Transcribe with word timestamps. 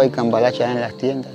Hay 0.00 0.10
cambalacha 0.10 0.70
en 0.70 0.80
las 0.80 0.94
tiendas 0.96 1.30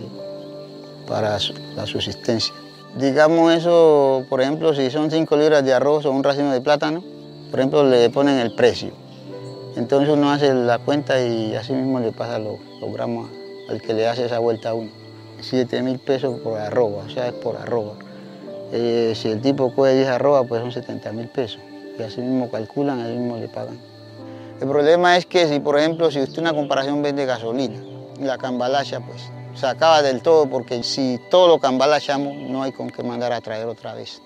para 1.08 1.38
la 1.76 1.86
subsistencia. 1.86 2.54
Digamos 2.98 3.54
eso, 3.54 4.26
por 4.30 4.42
ejemplo, 4.42 4.74
si 4.74 4.90
son 4.92 5.10
5 5.10 5.38
libras 5.38 5.64
de 5.64 5.74
arroz 5.74 6.06
o 6.06 6.12
un 6.12 6.24
racimo 6.24 6.52
de 6.52 6.60
plátano, 6.60 7.04
por 7.50 7.60
ejemplo, 7.60 7.84
le 7.84 8.10
ponen 8.10 8.38
el 8.38 8.54
precio. 8.56 8.92
Entonces 9.76 10.10
uno 10.10 10.32
hace 10.32 10.54
la 10.54 10.80
cuenta 10.80 11.24
y 11.24 11.56
así 11.56 11.72
mismo 11.74 12.00
le 12.00 12.12
pasa 12.12 12.38
los, 12.38 12.58
gramos 12.94 13.30
al 13.70 13.82
que 13.82 13.94
le 13.94 14.08
hace 14.08 14.26
esa 14.26 14.40
vuelta 14.40 14.72
a 14.72 14.74
uno. 14.74 14.90
7 15.40 15.82
mil 15.82 16.00
pesos 16.00 16.40
por 16.42 16.60
arroba, 16.60 17.04
o 17.06 17.10
sea, 17.10 17.28
es 17.28 17.34
por 17.34 17.56
arroba. 17.56 17.94
Eh, 18.74 19.14
si 19.16 19.30
el 19.30 19.42
tipo 19.42 19.74
coge 19.74 19.96
10 19.96 20.10
arrobas, 20.10 20.46
pues 20.48 20.62
son 20.62 20.72
70 20.72 21.12
mil 21.14 21.28
pesos. 21.28 21.60
Y 21.98 22.04
así 22.04 22.20
mismo 22.20 22.52
calculan, 22.52 23.00
así 23.00 23.14
mismo 23.14 23.38
le 23.38 23.48
pagan. 23.48 23.80
El 24.60 24.68
problema 24.68 25.16
es 25.16 25.26
que 25.26 25.48
si, 25.48 25.60
por 25.60 25.80
ejemplo, 25.80 26.12
si 26.12 26.20
usted 26.20 26.42
una 26.42 26.54
comparación 26.54 27.02
vende 27.02 27.26
gasolina, 27.26 27.80
la 28.20 28.38
cambalacha 28.38 29.00
pues 29.00 29.32
se 29.54 29.66
acaba 29.66 30.02
del 30.02 30.22
todo 30.22 30.50
porque 30.50 30.84
si 30.84 31.20
todo 31.30 31.48
lo 31.48 31.60
cambalachamos 31.60 32.36
no 32.36 32.64
hay 32.64 32.72
con 32.72 32.90
qué 32.90 33.04
mandar 33.04 33.32
a 33.32 33.42
traer 33.42 33.68
otra 33.68 33.94
vez. 33.94 34.22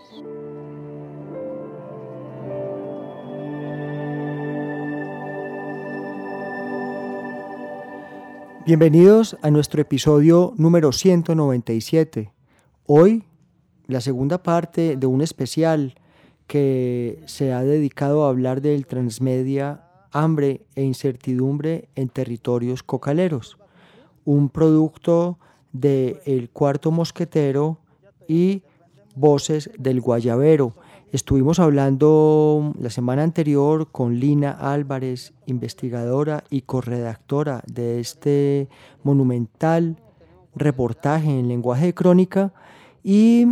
Bienvenidos 8.65 9.37
a 9.41 9.51
nuestro 9.51 9.81
episodio 9.81 10.53
número 10.55 10.93
197. 10.93 12.31
Hoy, 12.85 13.25
la 13.87 13.99
segunda 13.99 14.41
parte 14.41 14.95
de 14.95 15.05
un 15.05 15.21
especial 15.21 15.95
que 16.47 17.21
se 17.25 17.51
ha 17.51 17.61
dedicado 17.61 18.25
a 18.25 18.29
hablar 18.29 18.61
del 18.61 18.87
transmedia 18.87 19.83
hambre 20.13 20.61
e 20.75 20.83
incertidumbre 20.83 21.89
en 21.95 22.07
territorios 22.07 22.83
cocaleros, 22.83 23.57
un 24.25 24.49
producto 24.49 25.37
de 25.71 26.21
El 26.25 26.49
Cuarto 26.49 26.91
Mosquetero 26.91 27.79
y 28.27 28.63
Voces 29.15 29.69
del 29.77 30.01
Guayabero. 30.01 30.75
Estuvimos 31.11 31.59
hablando 31.59 32.73
la 32.79 32.89
semana 32.89 33.23
anterior 33.23 33.91
con 33.91 34.19
Lina 34.19 34.51
Álvarez, 34.51 35.33
investigadora 35.45 36.43
y 36.49 36.61
corredactora 36.61 37.61
de 37.67 37.99
este 37.99 38.67
monumental 39.03 39.97
reportaje 40.55 41.39
en 41.39 41.47
lenguaje 41.47 41.87
de 41.87 41.93
crónica 41.93 42.53
y 43.03 43.45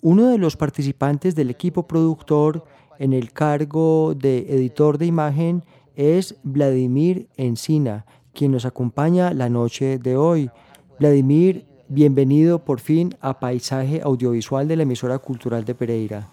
uno 0.00 0.28
de 0.28 0.38
los 0.38 0.56
participantes 0.56 1.34
del 1.34 1.50
equipo 1.50 1.86
productor 1.86 2.64
en 2.98 3.12
el 3.12 3.32
cargo 3.32 4.14
de 4.14 4.46
editor 4.54 4.98
de 4.98 5.06
imagen 5.06 5.64
es 5.96 6.36
Vladimir 6.42 7.28
Encina, 7.36 8.06
quien 8.34 8.52
nos 8.52 8.66
acompaña 8.66 9.32
la 9.32 9.48
noche 9.48 9.98
de 9.98 10.16
hoy. 10.16 10.50
Vladimir, 10.98 11.64
bienvenido 11.88 12.58
por 12.58 12.80
fin 12.80 13.14
a 13.20 13.38
Paisaje 13.38 14.00
Audiovisual 14.02 14.66
de 14.66 14.76
la 14.76 14.82
emisora 14.82 15.18
cultural 15.18 15.64
de 15.64 15.74
Pereira. 15.74 16.28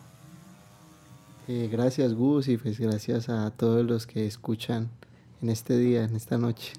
Eh, 1.48 1.70
gracias 1.72 2.14
Gus 2.14 2.48
y 2.48 2.58
pues 2.58 2.80
gracias 2.80 3.30
a 3.30 3.52
todos 3.52 3.86
los 3.86 4.08
que 4.08 4.26
escuchan 4.26 4.90
en 5.42 5.50
este 5.50 5.78
día, 5.78 6.04
en 6.04 6.16
esta 6.16 6.38
noche. 6.38 6.74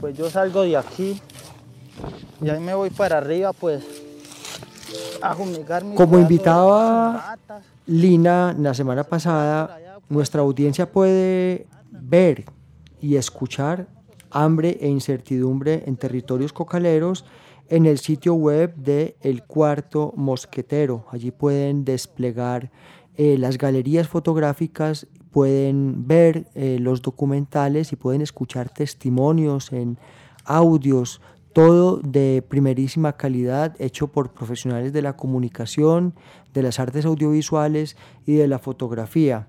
Pues 0.00 0.16
yo 0.16 0.30
salgo 0.30 0.62
de 0.62 0.78
aquí 0.78 1.20
y 2.42 2.48
ahí 2.48 2.60
me 2.60 2.72
voy 2.72 2.88
para 2.88 3.18
arriba, 3.18 3.52
pues 3.52 3.84
a 5.20 5.34
fumigar 5.34 5.84
mis 5.84 5.96
Como 5.96 6.16
de 6.16 6.22
invitaba 6.22 7.12
matas. 7.12 7.64
Lina 7.90 8.54
la 8.56 8.72
semana 8.72 9.02
pasada, 9.02 9.76
nuestra 10.08 10.42
audiencia 10.42 10.92
puede 10.92 11.66
ver 11.90 12.44
y 13.00 13.16
escuchar 13.16 13.88
hambre 14.30 14.78
e 14.80 14.86
incertidumbre 14.86 15.82
en 15.86 15.96
territorios 15.96 16.52
cocaleros 16.52 17.24
en 17.68 17.86
el 17.86 17.98
sitio 17.98 18.34
web 18.34 18.76
de 18.76 19.16
El 19.22 19.42
Cuarto 19.42 20.12
Mosquetero. 20.14 21.04
Allí 21.10 21.32
pueden 21.32 21.84
desplegar 21.84 22.70
eh, 23.16 23.36
las 23.36 23.58
galerías 23.58 24.06
fotográficas, 24.06 25.08
pueden 25.32 26.06
ver 26.06 26.46
eh, 26.54 26.78
los 26.78 27.02
documentales 27.02 27.92
y 27.92 27.96
pueden 27.96 28.20
escuchar 28.20 28.68
testimonios 28.68 29.72
en 29.72 29.98
audios, 30.44 31.20
todo 31.52 31.98
de 31.98 32.42
primerísima 32.46 33.14
calidad, 33.14 33.74
hecho 33.78 34.08
por 34.08 34.32
profesionales 34.32 34.92
de 34.92 35.02
la 35.02 35.16
comunicación, 35.16 36.14
de 36.54 36.62
las 36.62 36.78
artes 36.78 37.04
audiovisuales 37.04 37.96
y 38.26 38.34
de 38.34 38.48
la 38.48 38.58
fotografía. 38.58 39.48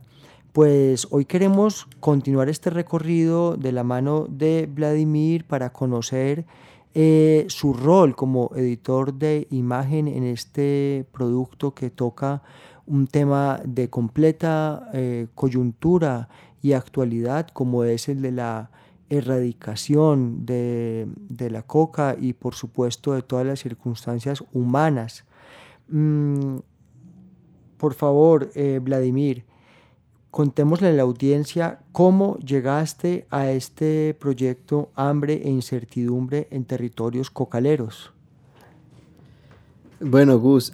Pues 0.53 1.07
hoy 1.11 1.25
queremos 1.25 1.87
continuar 1.99 2.49
este 2.49 2.69
recorrido 2.69 3.55
de 3.55 3.71
la 3.71 3.83
mano 3.83 4.27
de 4.29 4.67
Vladimir 4.69 5.45
para 5.45 5.71
conocer 5.71 6.45
eh, 6.93 7.45
su 7.47 7.73
rol 7.73 8.15
como 8.15 8.51
editor 8.55 9.13
de 9.13 9.47
imagen 9.49 10.09
en 10.09 10.23
este 10.23 11.05
producto 11.13 11.73
que 11.73 11.89
toca 11.89 12.43
un 12.85 13.07
tema 13.07 13.61
de 13.63 13.89
completa 13.89 14.89
eh, 14.93 15.27
coyuntura 15.33 16.27
y 16.61 16.73
actualidad 16.73 17.47
como 17.47 17.85
es 17.85 18.09
el 18.09 18.21
de 18.21 18.31
la 18.31 18.71
erradicación 19.11 20.45
de, 20.45 21.05
de 21.29 21.49
la 21.49 21.63
coca 21.63 22.15
y 22.19 22.31
por 22.31 22.55
supuesto 22.55 23.13
de 23.13 23.21
todas 23.21 23.45
las 23.45 23.59
circunstancias 23.59 24.41
humanas. 24.53 25.25
Mm, 25.89 26.59
por 27.77 27.93
favor, 27.93 28.49
eh, 28.55 28.79
Vladimir, 28.81 29.43
contémosle 30.31 30.87
a 30.87 30.93
la 30.93 31.03
audiencia 31.03 31.81
cómo 31.91 32.37
llegaste 32.37 33.27
a 33.29 33.51
este 33.51 34.15
proyecto 34.17 34.91
Hambre 34.95 35.41
e 35.43 35.49
Incertidumbre 35.49 36.47
en 36.49 36.63
Territorios 36.63 37.29
Cocaleros. 37.29 38.13
Bueno 39.99 40.39
Gus, 40.39 40.71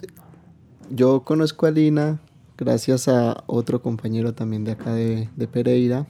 yo 0.90 1.24
conozco 1.24 1.66
a 1.66 1.72
Lina 1.72 2.20
gracias 2.56 3.08
a 3.08 3.42
otro 3.48 3.82
compañero 3.82 4.32
también 4.32 4.62
de 4.62 4.72
acá 4.72 4.92
de, 4.94 5.28
de 5.34 5.48
Pereira 5.48 6.06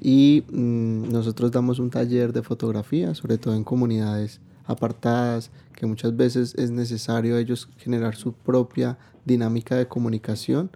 y 0.00 0.44
mm, 0.50 1.10
nosotros 1.10 1.50
damos 1.50 1.78
un 1.78 1.90
taller 1.90 2.32
de 2.32 2.42
fotografía, 2.42 3.14
sobre 3.14 3.38
todo 3.38 3.54
en 3.54 3.64
comunidades 3.64 4.40
apartadas, 4.66 5.50
que 5.74 5.86
muchas 5.86 6.16
veces 6.16 6.54
es 6.56 6.70
necesario 6.70 7.38
ellos 7.38 7.68
generar 7.78 8.16
su 8.16 8.32
propia 8.32 8.98
dinámica 9.24 9.76
de 9.76 9.86
comunicación 9.88 10.70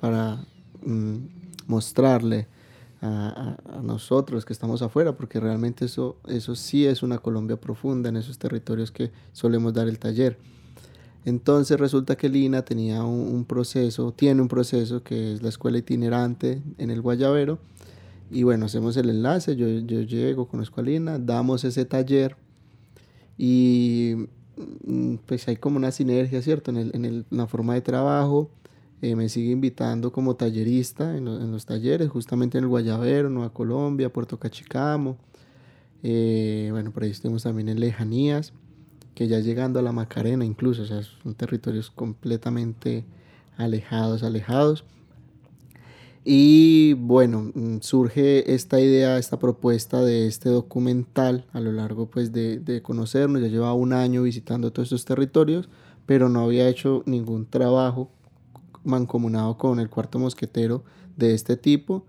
para 0.00 0.44
mm, 0.84 1.16
mostrarle 1.66 2.48
a- 3.02 3.56
a 3.78 3.82
nosotros 3.82 4.44
que 4.44 4.52
estamos 4.52 4.82
afuera, 4.82 5.16
porque 5.16 5.38
realmente 5.38 5.84
eso, 5.84 6.16
eso 6.26 6.54
sí 6.54 6.86
es 6.86 7.02
una 7.02 7.18
Colombia 7.18 7.56
profunda 7.60 8.08
en 8.08 8.16
esos 8.16 8.38
territorios 8.38 8.90
que 8.90 9.10
solemos 9.32 9.74
dar 9.74 9.88
el 9.88 9.98
taller. 9.98 10.38
Entonces 11.24 11.78
resulta 11.78 12.16
que 12.16 12.28
Lina 12.28 12.62
tenía 12.62 13.02
un, 13.04 13.34
un 13.34 13.44
proceso, 13.44 14.12
tiene 14.12 14.40
un 14.42 14.48
proceso 14.48 15.02
que 15.02 15.34
es 15.34 15.42
la 15.42 15.48
escuela 15.48 15.78
itinerante 15.78 16.62
en 16.78 16.90
el 16.90 17.00
Guayabero. 17.02 17.58
Y 18.30 18.42
bueno, 18.42 18.66
hacemos 18.66 18.96
el 18.96 19.10
enlace, 19.10 19.56
yo, 19.56 19.68
yo 19.68 20.00
llego, 20.02 20.48
conozco 20.48 20.80
a 20.80 20.84
Lina, 20.84 21.18
damos 21.18 21.64
ese 21.64 21.84
taller 21.84 22.36
y 23.38 24.28
mm, 24.84 25.16
pues 25.26 25.46
hay 25.48 25.56
como 25.56 25.76
una 25.76 25.90
sinergia, 25.90 26.42
¿cierto? 26.42 26.70
En, 26.70 26.76
el, 26.78 26.90
en, 26.94 27.04
el, 27.04 27.26
la 27.30 27.46
forma 27.46 27.74
de 27.74 27.82
trabajo. 27.82 28.50
Eh, 29.02 29.14
me 29.14 29.28
sigue 29.28 29.50
invitando 29.50 30.10
como 30.10 30.36
tallerista 30.36 31.16
en, 31.16 31.28
en, 31.28 31.52
los 31.52 31.66
talleres, 31.66 32.08
justamente 32.08 32.56
en 32.56 32.64
el 32.64 32.68
Guayabero, 32.68 33.28
Nueva 33.28 33.52
Colombia, 33.52 34.10
Puerto 34.12 34.38
Cachicamo. 34.38 35.18
Eh, 36.02 36.68
bueno, 36.72 36.92
por 36.92 37.02
ahí 37.02 37.10
estuvimos 37.10 37.42
también 37.42 37.68
en 37.68 37.78
Lejanías, 37.78 38.54
que 39.14 39.28
ya 39.28 39.40
llegando 39.40 39.78
a 39.78 39.82
la 39.82 39.92
Macarena 39.92 40.44
incluso, 40.44 40.82
o 40.82 40.86
sea, 40.86 41.02
son 41.02 41.34
territorios 41.34 41.90
completamente 41.90 43.04
alejados, 43.56 44.22
alejados. 44.22 44.84
Y 46.28 46.94
bueno, 46.94 47.52
mm, 47.54 47.82
surge 47.82 48.52
esta 48.52 48.80
idea, 48.80 49.16
esta 49.16 49.38
propuesta 49.38 50.02
de 50.02 50.26
este 50.26 50.48
documental 50.48 51.46
a 51.52 51.60
lo 51.60 51.70
largo 51.70 52.10
pues 52.10 52.32
de, 52.32 52.58
de 52.58 52.82
conocernos. 52.82 53.40
Ya 53.42 53.46
llevaba 53.46 53.74
un 53.74 53.92
año 53.92 54.24
visitando 54.24 54.72
todos 54.72 54.88
estos 54.88 55.04
territorios, 55.04 55.68
pero 56.04 56.28
no 56.28 56.40
había 56.40 56.68
hecho 56.68 57.04
ningún 57.06 57.46
trabajo 57.46 58.10
mancomunado 58.82 59.56
con 59.56 59.78
el 59.78 59.88
cuarto 59.88 60.18
mosquetero 60.18 60.82
de 61.16 61.32
este 61.32 61.56
tipo 61.56 62.04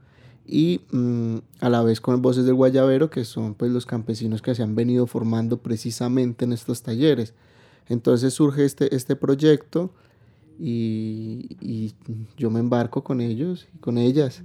y 0.48 0.82
mmm, 0.92 1.38
a 1.60 1.70
la 1.70 1.84
vez 1.84 2.02
con 2.02 2.20
voces 2.22 2.46
del 2.46 2.56
guayabero 2.56 3.12
que 3.12 3.24
son 3.24 3.54
pues 3.54 3.72
los 3.72 3.86
campesinos 3.86 4.42
que 4.42 4.56
se 4.56 4.64
han 4.64 4.74
venido 4.74 5.06
formando 5.06 5.58
precisamente 5.58 6.46
en 6.46 6.54
estos 6.54 6.84
talleres 6.84 7.34
entonces 7.88 8.34
surge 8.34 8.66
este, 8.66 8.96
este 8.96 9.16
proyecto 9.16 9.92
y, 10.60 11.58
y, 11.62 11.94
yo 12.38 12.50
me 12.50 12.60
embarco 12.60 13.04
con 13.04 13.22
ellos 13.22 13.68
y 13.76 13.78
con 13.80 13.98
ellas 13.98 14.44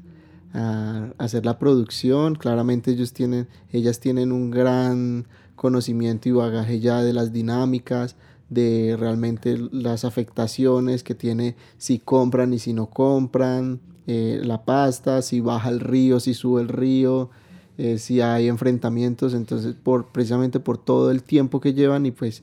a, 0.53 1.13
hacer 1.19 1.45
la 1.45 1.59
producción. 1.59 2.35
Claramente 2.35 2.91
ellos 2.91 3.13
tienen, 3.13 3.49
ellas 3.71 4.01
tienen 4.01 4.33
un 4.33 4.51
gran 4.51 5.27
conocimiento 5.57 6.29
y 6.29 6.33
bagaje 6.33 6.81
ya 6.81 7.03
de 7.03 7.13
las 7.13 7.33
dinámicas, 7.33 8.17
de 8.51 8.97
realmente 8.99 9.59
las 9.71 10.05
afectaciones 10.05 11.03
que 11.03 11.15
tiene 11.15 11.57
si 11.79 11.99
compran 11.99 12.53
y 12.53 12.59
si 12.59 12.73
no 12.73 12.87
compran, 12.87 13.81
eh, 14.07 14.41
la 14.45 14.65
pasta, 14.65 15.23
si 15.23 15.41
baja 15.41 15.71
el 15.71 15.81
río, 15.81 16.21
si 16.21 16.35
sube 16.35 16.61
el 16.61 16.69
río, 16.69 17.31
eh, 17.79 17.99
si 17.99 18.21
hay 18.21 18.49
enfrentamientos, 18.49 19.33
entonces 19.33 19.75
por, 19.75 20.09
precisamente 20.09 20.61
por 20.61 20.77
todo 20.77 21.11
el 21.11 21.23
tiempo 21.23 21.61
que 21.61 21.73
llevan 21.73 22.05
y 22.05 22.11
pues 22.11 22.43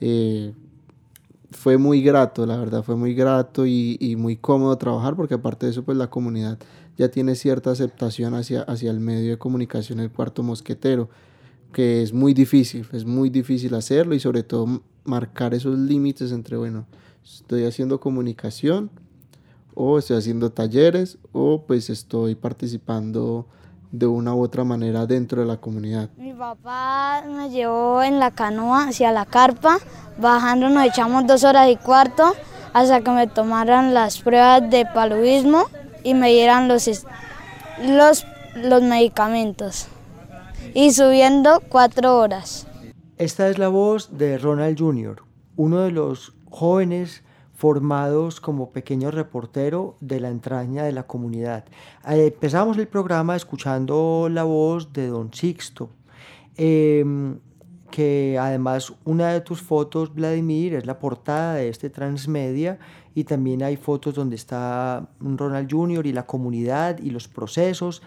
eh, 0.00 0.52
fue 1.50 1.78
muy 1.78 2.02
grato, 2.02 2.44
la 2.46 2.56
verdad, 2.56 2.82
fue 2.82 2.96
muy 2.96 3.14
grato 3.14 3.66
y, 3.66 3.96
y, 4.00 4.16
muy 4.16 4.36
cómodo 4.36 4.76
trabajar 4.76 5.16
porque 5.16 5.34
aparte 5.34 5.66
de 5.66 5.72
eso, 5.72 5.84
pues 5.84 5.96
la 5.96 6.10
comunidad 6.10 6.58
ya 6.96 7.10
tiene 7.10 7.34
cierta 7.36 7.70
aceptación 7.70 8.34
hacia, 8.34 8.62
hacia 8.62 8.90
el 8.90 9.00
medio 9.00 9.30
de 9.30 9.38
comunicación, 9.38 10.00
el 10.00 10.10
cuarto 10.10 10.42
mosquetero, 10.42 11.08
que 11.72 12.02
es 12.02 12.12
muy 12.12 12.34
difícil, 12.34 12.86
es 12.92 13.04
muy 13.04 13.30
difícil 13.30 13.74
hacerlo 13.74 14.14
y 14.14 14.20
sobre 14.20 14.42
todo 14.42 14.82
marcar 15.04 15.54
esos 15.54 15.78
límites 15.78 16.32
entre, 16.32 16.56
bueno, 16.56 16.86
estoy 17.24 17.64
haciendo 17.64 18.00
comunicación 18.00 18.90
o 19.74 19.98
estoy 19.98 20.16
haciendo 20.16 20.50
talleres 20.50 21.18
o 21.32 21.64
pues 21.66 21.88
estoy 21.88 22.34
participando 22.34 23.46
de 23.90 24.06
una 24.06 24.34
u 24.34 24.42
otra 24.42 24.64
manera 24.64 25.06
dentro 25.06 25.40
de 25.40 25.46
la 25.46 25.56
comunidad. 25.56 26.10
Mi 26.16 26.32
papá 26.32 27.24
me 27.26 27.50
llevó 27.50 28.02
en 28.02 28.18
la 28.18 28.30
canoa 28.30 28.88
hacia 28.88 29.12
la 29.12 29.24
carpa, 29.24 29.78
bajando 30.18 30.68
nos 30.68 30.86
echamos 30.86 31.26
dos 31.26 31.44
horas 31.44 31.68
y 31.70 31.76
cuarto 31.76 32.34
hasta 32.72 33.00
que 33.00 33.10
me 33.10 33.26
tomaran 33.26 33.94
las 33.94 34.20
pruebas 34.20 34.68
de 34.70 34.86
paludismo 34.86 35.64
y 36.04 36.14
me 36.14 36.30
dieran 36.30 36.68
los, 36.68 36.88
los, 37.82 38.26
los 38.54 38.82
medicamentos. 38.82 39.88
Y 40.74 40.92
subiendo 40.92 41.62
cuatro 41.68 42.18
horas. 42.18 42.66
Esta 43.16 43.48
es 43.48 43.58
la 43.58 43.68
voz 43.68 44.16
de 44.16 44.38
Ronald 44.38 44.78
Jr., 44.78 45.22
uno 45.56 45.80
de 45.80 45.90
los 45.90 46.34
jóvenes 46.50 47.24
formados 47.58 48.40
como 48.40 48.70
pequeño 48.70 49.10
reportero 49.10 49.96
de 49.98 50.20
la 50.20 50.28
entraña 50.28 50.84
de 50.84 50.92
la 50.92 51.08
comunidad. 51.08 51.64
Eh, 52.08 52.26
empezamos 52.32 52.78
el 52.78 52.86
programa 52.86 53.34
escuchando 53.34 54.28
la 54.30 54.44
voz 54.44 54.92
de 54.92 55.08
don 55.08 55.34
Sixto, 55.34 55.90
eh, 56.56 57.04
que 57.90 58.38
además 58.40 58.94
una 59.04 59.32
de 59.32 59.40
tus 59.40 59.60
fotos, 59.60 60.14
Vladimir, 60.14 60.74
es 60.74 60.86
la 60.86 61.00
portada 61.00 61.54
de 61.54 61.68
este 61.68 61.90
transmedia 61.90 62.78
y 63.12 63.24
también 63.24 63.64
hay 63.64 63.76
fotos 63.76 64.14
donde 64.14 64.36
está 64.36 65.08
Ronald 65.18 65.68
Jr. 65.68 66.06
y 66.06 66.12
la 66.12 66.26
comunidad 66.26 67.00
y 67.00 67.10
los 67.10 67.26
procesos. 67.26 68.02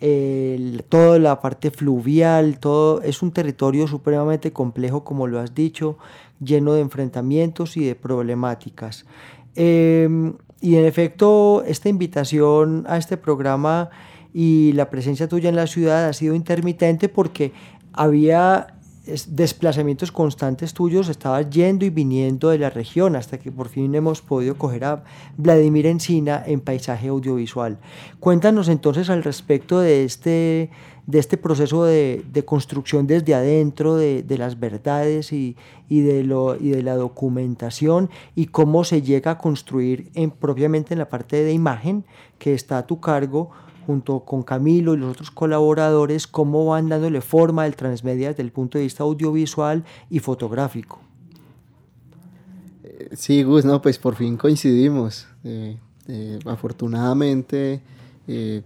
El, 0.00 0.84
toda 0.88 1.18
la 1.18 1.40
parte 1.40 1.70
fluvial, 1.70 2.58
todo 2.58 3.00
es 3.02 3.22
un 3.22 3.32
territorio 3.32 3.86
supremamente 3.86 4.52
complejo, 4.52 5.04
como 5.04 5.26
lo 5.26 5.40
has 5.40 5.54
dicho, 5.54 5.96
lleno 6.40 6.74
de 6.74 6.82
enfrentamientos 6.82 7.76
y 7.76 7.84
de 7.84 7.94
problemáticas. 7.94 9.06
Eh, 9.54 10.08
y 10.60 10.76
en 10.76 10.84
efecto, 10.84 11.62
esta 11.66 11.88
invitación 11.88 12.84
a 12.88 12.98
este 12.98 13.16
programa 13.16 13.90
y 14.32 14.72
la 14.72 14.90
presencia 14.90 15.28
tuya 15.28 15.48
en 15.48 15.56
la 15.56 15.66
ciudad 15.66 16.06
ha 16.06 16.12
sido 16.12 16.34
intermitente 16.34 17.08
porque 17.08 17.52
había 17.92 18.75
desplazamientos 19.28 20.10
constantes 20.10 20.74
tuyos, 20.74 21.08
estabas 21.08 21.48
yendo 21.50 21.84
y 21.84 21.90
viniendo 21.90 22.50
de 22.50 22.58
la 22.58 22.70
región 22.70 23.16
hasta 23.16 23.38
que 23.38 23.52
por 23.52 23.68
fin 23.68 23.94
hemos 23.94 24.20
podido 24.20 24.56
coger 24.56 24.84
a 24.84 25.04
Vladimir 25.36 25.86
Encina 25.86 26.42
en 26.44 26.60
paisaje 26.60 27.08
audiovisual. 27.08 27.78
Cuéntanos 28.20 28.68
entonces 28.68 29.08
al 29.08 29.22
respecto 29.22 29.78
de 29.78 30.04
este, 30.04 30.70
de 31.06 31.18
este 31.18 31.36
proceso 31.36 31.84
de, 31.84 32.24
de 32.32 32.44
construcción 32.44 33.06
desde 33.06 33.34
adentro 33.34 33.94
de, 33.94 34.22
de 34.22 34.38
las 34.38 34.58
verdades 34.58 35.32
y, 35.32 35.56
y, 35.88 36.00
de 36.00 36.24
lo, 36.24 36.56
y 36.56 36.70
de 36.70 36.82
la 36.82 36.96
documentación 36.96 38.10
y 38.34 38.46
cómo 38.46 38.82
se 38.82 39.02
llega 39.02 39.32
a 39.32 39.38
construir 39.38 40.10
en, 40.14 40.32
propiamente 40.32 40.94
en 40.94 40.98
la 40.98 41.08
parte 41.08 41.42
de 41.44 41.52
imagen 41.52 42.04
que 42.38 42.54
está 42.54 42.78
a 42.78 42.86
tu 42.86 43.00
cargo 43.00 43.50
junto 43.86 44.20
con 44.20 44.42
Camilo 44.42 44.94
y 44.94 44.96
los 44.96 45.12
otros 45.12 45.30
colaboradores, 45.30 46.26
cómo 46.26 46.66
van 46.66 46.88
dándole 46.88 47.20
forma 47.20 47.62
al 47.62 47.76
transmedia 47.76 48.28
desde 48.28 48.42
el 48.42 48.50
punto 48.50 48.78
de 48.78 48.84
vista 48.84 49.04
audiovisual 49.04 49.84
y 50.10 50.18
fotográfico. 50.18 51.00
Sí, 53.12 53.42
Gus, 53.42 53.64
no, 53.64 53.80
pues 53.80 53.98
por 53.98 54.16
fin 54.16 54.36
coincidimos. 54.36 55.26
Eh, 55.44 55.76
eh, 56.08 56.38
afortunadamente 56.44 57.80
eh, 58.26 58.62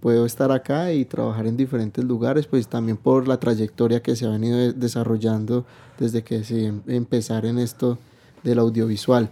puedo 0.00 0.26
estar 0.26 0.50
acá 0.50 0.92
y 0.92 1.04
trabajar 1.04 1.46
en 1.46 1.56
diferentes 1.56 2.04
lugares, 2.04 2.46
pues 2.46 2.66
también 2.68 2.96
por 2.96 3.28
la 3.28 3.38
trayectoria 3.38 4.02
que 4.02 4.16
se 4.16 4.26
ha 4.26 4.30
venido 4.30 4.72
desarrollando 4.72 5.64
desde 5.98 6.22
que 6.22 6.38
decidí 6.38 6.72
empezar 6.86 7.44
en 7.46 7.58
esto 7.58 7.98
del 8.42 8.58
audiovisual. 8.58 9.30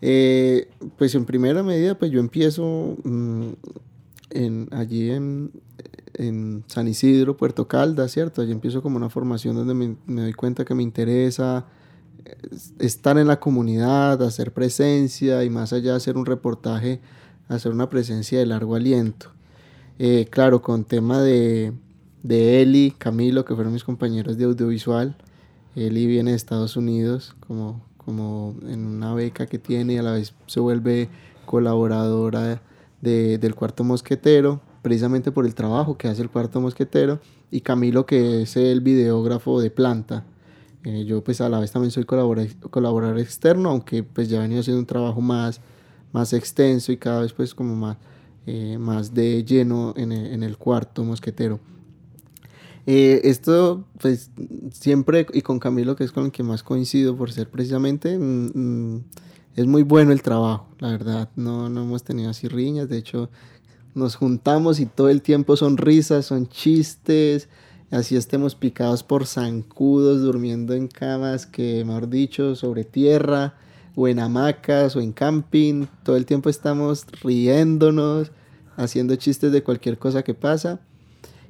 Eh, 0.00 0.68
pues 0.98 1.14
en 1.14 1.24
primera 1.24 1.62
medida, 1.62 1.96
pues 1.96 2.10
yo 2.10 2.20
empiezo 2.20 2.96
mmm, 3.04 3.52
en, 4.32 4.68
allí 4.72 5.10
en, 5.10 5.52
en, 6.14 6.64
San 6.66 6.88
Isidro, 6.88 7.36
Puerto 7.36 7.68
Caldas, 7.68 8.12
¿cierto? 8.12 8.42
Allí 8.42 8.52
empiezo 8.52 8.82
como 8.82 8.96
una 8.96 9.10
formación 9.10 9.56
donde 9.56 9.74
me, 9.74 9.96
me, 10.06 10.22
doy 10.22 10.32
cuenta 10.32 10.64
que 10.64 10.74
me 10.74 10.82
interesa 10.82 11.66
estar 12.78 13.18
en 13.18 13.26
la 13.26 13.40
comunidad, 13.40 14.22
hacer 14.22 14.52
presencia 14.52 15.44
y 15.44 15.50
más 15.50 15.72
allá 15.72 15.96
hacer 15.96 16.16
un 16.16 16.26
reportaje, 16.26 17.00
hacer 17.48 17.72
una 17.72 17.88
presencia 17.88 18.38
de 18.38 18.46
largo 18.46 18.74
aliento. 18.74 19.30
Eh, 19.98 20.26
claro, 20.30 20.62
con 20.62 20.84
tema 20.84 21.20
de, 21.20 21.72
de 22.22 22.62
Eli, 22.62 22.94
Camilo, 22.96 23.44
que 23.44 23.54
fueron 23.54 23.72
mis 23.72 23.84
compañeros 23.84 24.36
de 24.38 24.44
audiovisual. 24.44 25.16
Eli 25.74 26.06
viene 26.06 26.32
de 26.32 26.36
Estados 26.36 26.76
Unidos 26.76 27.34
como, 27.46 27.82
como 27.96 28.54
en 28.66 28.86
una 28.86 29.14
beca 29.14 29.46
que 29.46 29.58
tiene 29.58 29.94
y 29.94 29.98
a 29.98 30.02
la 30.02 30.12
vez 30.12 30.34
se 30.46 30.60
vuelve 30.60 31.08
colaboradora 31.46 32.60
de, 33.02 33.36
del 33.36 33.54
cuarto 33.54 33.84
mosquetero, 33.84 34.62
precisamente 34.80 35.30
por 35.30 35.44
el 35.44 35.54
trabajo 35.54 35.98
que 35.98 36.08
hace 36.08 36.22
el 36.22 36.30
cuarto 36.30 36.60
mosquetero, 36.60 37.20
y 37.50 37.60
Camilo 37.60 38.06
que 38.06 38.42
es 38.42 38.56
el 38.56 38.80
videógrafo 38.80 39.60
de 39.60 39.70
planta. 39.70 40.24
Eh, 40.84 41.04
yo 41.04 41.22
pues 41.22 41.40
a 41.40 41.48
la 41.48 41.60
vez 41.60 41.70
también 41.70 41.90
soy 41.90 42.04
colaborador, 42.04 43.18
externo, 43.20 43.70
aunque 43.70 44.02
pues 44.02 44.28
ya 44.28 44.38
he 44.38 44.40
venido 44.40 44.60
haciendo 44.60 44.80
un 44.80 44.86
trabajo 44.86 45.20
más, 45.20 45.60
más 46.12 46.32
extenso 46.32 46.90
y 46.90 46.96
cada 46.96 47.20
vez 47.20 47.32
pues 47.32 47.54
como 47.54 47.76
más, 47.76 47.98
eh, 48.46 48.78
más 48.78 49.14
de 49.14 49.44
lleno 49.44 49.94
en 49.96 50.12
el, 50.12 50.56
cuarto 50.56 51.04
mosquetero. 51.04 51.60
Eh, 52.84 53.20
esto, 53.24 53.84
pues 54.00 54.32
siempre, 54.72 55.24
y 55.32 55.42
con 55.42 55.60
Camilo, 55.60 55.94
que 55.94 56.02
es 56.02 56.10
con 56.10 56.24
el 56.24 56.32
que 56.32 56.42
más 56.42 56.64
coincido 56.64 57.16
por 57.16 57.30
ser 57.30 57.48
precisamente, 57.48 58.18
mmm, 58.18 59.02
es 59.56 59.66
muy 59.66 59.82
bueno 59.82 60.12
el 60.12 60.22
trabajo, 60.22 60.66
la 60.78 60.90
verdad. 60.90 61.28
No, 61.36 61.68
no 61.68 61.82
hemos 61.82 62.02
tenido 62.02 62.30
así 62.30 62.48
riñas, 62.48 62.88
de 62.88 62.98
hecho, 62.98 63.30
nos 63.94 64.16
juntamos 64.16 64.80
y 64.80 64.86
todo 64.86 65.08
el 65.08 65.22
tiempo 65.22 65.56
son 65.56 65.76
risas, 65.76 66.26
son 66.26 66.46
chistes, 66.48 67.48
así 67.90 68.16
estemos 68.16 68.54
picados 68.54 69.02
por 69.02 69.26
zancudos, 69.26 70.22
durmiendo 70.22 70.74
en 70.74 70.88
camas 70.88 71.46
que, 71.46 71.84
mejor 71.84 72.08
dicho, 72.08 72.56
sobre 72.56 72.84
tierra, 72.84 73.54
o 73.94 74.08
en 74.08 74.18
hamacas, 74.18 74.96
o 74.96 75.00
en 75.00 75.12
camping, 75.12 75.86
todo 76.02 76.16
el 76.16 76.24
tiempo 76.24 76.48
estamos 76.48 77.06
riéndonos, 77.22 78.30
haciendo 78.76 79.16
chistes 79.16 79.52
de 79.52 79.62
cualquier 79.62 79.98
cosa 79.98 80.22
que 80.22 80.34
pasa. 80.34 80.80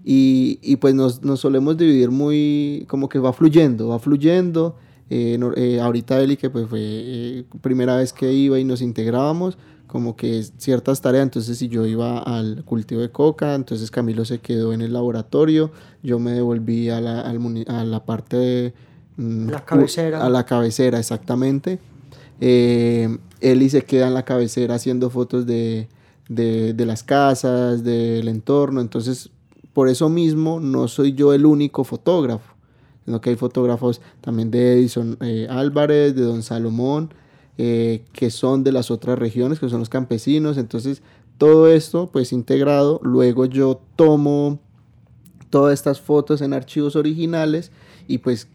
Y, 0.04 0.58
y 0.62 0.76
pues 0.76 0.94
nos, 0.94 1.22
nos, 1.22 1.40
solemos 1.40 1.76
dividir 1.76 2.10
muy, 2.10 2.84
como 2.88 3.08
que 3.08 3.20
va 3.20 3.32
fluyendo, 3.32 3.88
va 3.88 4.00
fluyendo. 4.00 4.76
Eh, 5.14 5.38
eh, 5.56 5.78
ahorita 5.78 6.22
Eli, 6.22 6.38
que 6.38 6.48
pues 6.48 6.66
fue 6.68 6.80
eh, 6.82 7.44
primera 7.60 7.96
vez 7.96 8.14
que 8.14 8.32
iba 8.32 8.58
y 8.58 8.64
nos 8.64 8.80
integrábamos, 8.80 9.58
como 9.86 10.16
que 10.16 10.42
ciertas 10.56 11.02
tareas, 11.02 11.24
entonces 11.24 11.58
si 11.58 11.68
yo 11.68 11.84
iba 11.84 12.18
al 12.20 12.64
cultivo 12.64 13.02
de 13.02 13.10
coca, 13.10 13.54
entonces 13.54 13.90
Camilo 13.90 14.24
se 14.24 14.38
quedó 14.38 14.72
en 14.72 14.80
el 14.80 14.94
laboratorio, 14.94 15.70
yo 16.02 16.18
me 16.18 16.30
devolví 16.32 16.88
a 16.88 17.02
la, 17.02 17.20
al 17.20 17.38
a 17.68 17.84
la 17.84 18.04
parte 18.06 18.36
de... 18.38 18.74
mm, 19.18 19.50
La 19.50 19.64
cabecera. 19.66 20.24
A 20.24 20.30
la 20.30 20.46
cabecera, 20.46 20.98
exactamente. 20.98 21.78
Eh, 22.40 23.18
Eli 23.42 23.68
se 23.68 23.82
queda 23.82 24.08
en 24.08 24.14
la 24.14 24.24
cabecera 24.24 24.76
haciendo 24.76 25.10
fotos 25.10 25.44
de, 25.44 25.88
de, 26.30 26.72
de 26.72 26.86
las 26.86 27.02
casas, 27.02 27.84
del 27.84 28.28
entorno. 28.28 28.80
Entonces, 28.80 29.28
por 29.74 29.88
eso 29.88 30.08
mismo, 30.08 30.58
no 30.58 30.88
soy 30.88 31.12
yo 31.12 31.34
el 31.34 31.44
único 31.44 31.84
fotógrafo, 31.84 32.51
sino 33.04 33.20
que 33.20 33.30
hay 33.30 33.36
fotógrafos 33.36 34.00
también 34.20 34.50
de 34.50 34.74
Edison 34.74 35.16
eh, 35.20 35.46
Álvarez, 35.50 36.14
de 36.14 36.22
Don 36.22 36.42
Salomón, 36.42 37.12
eh, 37.58 38.04
que 38.12 38.30
son 38.30 38.64
de 38.64 38.72
las 38.72 38.90
otras 38.90 39.18
regiones, 39.18 39.58
que 39.58 39.68
son 39.68 39.80
los 39.80 39.88
campesinos. 39.88 40.56
Entonces, 40.58 41.02
todo 41.38 41.68
esto, 41.68 42.08
pues 42.12 42.32
integrado, 42.32 43.00
luego 43.02 43.46
yo 43.46 43.80
tomo 43.96 44.60
todas 45.50 45.74
estas 45.74 46.00
fotos 46.00 46.40
en 46.40 46.52
archivos 46.52 46.96
originales 46.96 47.72
y 48.08 48.18
pues 48.18 48.48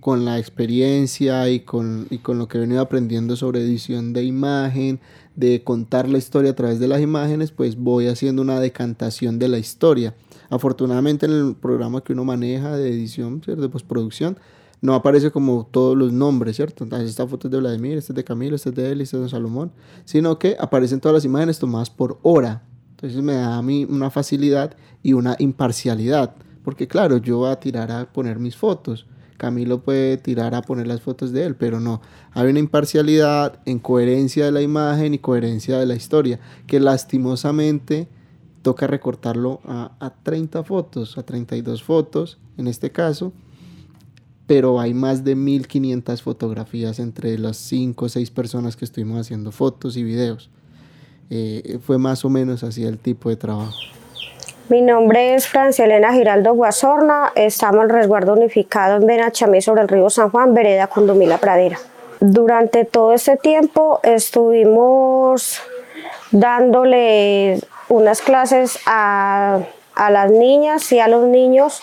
con 0.00 0.24
la 0.24 0.38
experiencia 0.38 1.48
y 1.48 1.60
con, 1.60 2.06
y 2.10 2.18
con 2.18 2.38
lo 2.38 2.46
que 2.46 2.58
he 2.58 2.60
venido 2.60 2.80
aprendiendo 2.80 3.34
sobre 3.34 3.60
edición 3.60 4.12
de 4.12 4.22
imagen, 4.22 5.00
de 5.36 5.62
contar 5.62 6.08
la 6.08 6.18
historia 6.18 6.50
a 6.50 6.56
través 6.56 6.80
de 6.80 6.88
las 6.88 7.00
imágenes, 7.00 7.52
pues 7.52 7.76
voy 7.76 8.08
haciendo 8.08 8.42
una 8.42 8.58
decantación 8.58 9.38
de 9.38 9.48
la 9.48 9.58
historia. 9.58 10.14
Afortunadamente 10.48 11.26
en 11.26 11.32
el 11.32 11.54
programa 11.54 12.02
que 12.02 12.14
uno 12.14 12.24
maneja 12.24 12.76
de 12.76 12.88
edición, 12.90 13.42
¿cierto? 13.44 13.62
de 13.62 13.68
postproducción, 13.68 14.38
no 14.80 14.94
aparece 14.94 15.30
como 15.30 15.66
todos 15.70 15.96
los 15.96 16.12
nombres, 16.12 16.56
¿cierto? 16.56 16.84
Entonces, 16.84 17.10
esta 17.10 17.26
foto 17.26 17.48
es 17.48 17.52
de 17.52 17.58
Vladimir, 17.58 17.96
esta 17.96 18.12
es 18.12 18.16
de 18.16 18.24
Camilo, 18.24 18.56
esta 18.56 18.68
es 18.70 18.74
de 18.74 18.92
él, 18.92 19.00
esta 19.00 19.16
es 19.16 19.22
de 19.24 19.28
Salomón, 19.28 19.72
sino 20.04 20.38
que 20.38 20.56
aparecen 20.58 21.00
todas 21.00 21.14
las 21.14 21.24
imágenes 21.24 21.58
tomadas 21.58 21.90
por 21.90 22.18
hora. 22.22 22.62
Entonces 22.90 23.22
me 23.22 23.34
da 23.34 23.56
a 23.56 23.62
mí 23.62 23.86
una 23.88 24.10
facilidad 24.10 24.76
y 25.02 25.12
una 25.12 25.36
imparcialidad, 25.38 26.34
porque 26.64 26.88
claro, 26.88 27.18
yo 27.18 27.38
voy 27.38 27.50
a 27.50 27.60
tirar 27.60 27.90
a 27.90 28.10
poner 28.10 28.38
mis 28.38 28.56
fotos, 28.56 29.06
Camilo 29.36 29.82
puede 29.82 30.16
tirar 30.16 30.54
a 30.54 30.62
poner 30.62 30.86
las 30.86 31.00
fotos 31.00 31.32
de 31.32 31.44
él, 31.44 31.56
pero 31.56 31.80
no, 31.80 32.00
hay 32.32 32.48
una 32.48 32.58
imparcialidad 32.58 33.60
en 33.64 33.78
coherencia 33.78 34.44
de 34.44 34.52
la 34.52 34.62
imagen 34.62 35.14
y 35.14 35.18
coherencia 35.18 35.78
de 35.78 35.86
la 35.86 35.94
historia, 35.94 36.40
que 36.66 36.80
lastimosamente 36.80 38.08
toca 38.62 38.86
recortarlo 38.86 39.60
a, 39.64 39.92
a 40.00 40.10
30 40.10 40.64
fotos, 40.64 41.18
a 41.18 41.22
32 41.22 41.82
fotos 41.82 42.38
en 42.56 42.66
este 42.66 42.90
caso, 42.90 43.32
pero 44.46 44.80
hay 44.80 44.94
más 44.94 45.24
de 45.24 45.34
1500 45.34 46.22
fotografías 46.22 46.98
entre 46.98 47.38
las 47.38 47.56
5 47.56 48.04
o 48.04 48.08
6 48.08 48.30
personas 48.30 48.76
que 48.76 48.84
estuvimos 48.84 49.20
haciendo 49.20 49.52
fotos 49.52 49.96
y 49.96 50.04
videos. 50.04 50.50
Eh, 51.30 51.78
fue 51.82 51.98
más 51.98 52.24
o 52.24 52.30
menos 52.30 52.62
así 52.62 52.84
el 52.84 52.98
tipo 52.98 53.28
de 53.28 53.36
trabajo. 53.36 53.76
Mi 54.68 54.82
nombre 54.82 55.36
es 55.36 55.46
Francia 55.46 55.84
Elena 55.84 56.12
Giraldo 56.12 56.52
Guasorna, 56.52 57.30
estamos 57.36 57.84
en 57.84 57.90
resguardo 57.90 58.32
unificado 58.32 58.96
en 58.96 59.06
Benachamé 59.06 59.62
sobre 59.62 59.82
el 59.82 59.88
río 59.88 60.10
San 60.10 60.30
Juan, 60.30 60.54
vereda 60.54 60.88
Cundumila 60.88 61.38
Pradera. 61.38 61.78
Durante 62.18 62.84
todo 62.84 63.12
este 63.12 63.36
tiempo 63.36 64.00
estuvimos 64.02 65.60
dándole 66.32 67.60
unas 67.88 68.20
clases 68.22 68.80
a, 68.86 69.60
las 69.94 70.32
niñas 70.32 70.90
y 70.90 70.98
a 70.98 71.06
los 71.06 71.28
niños 71.28 71.80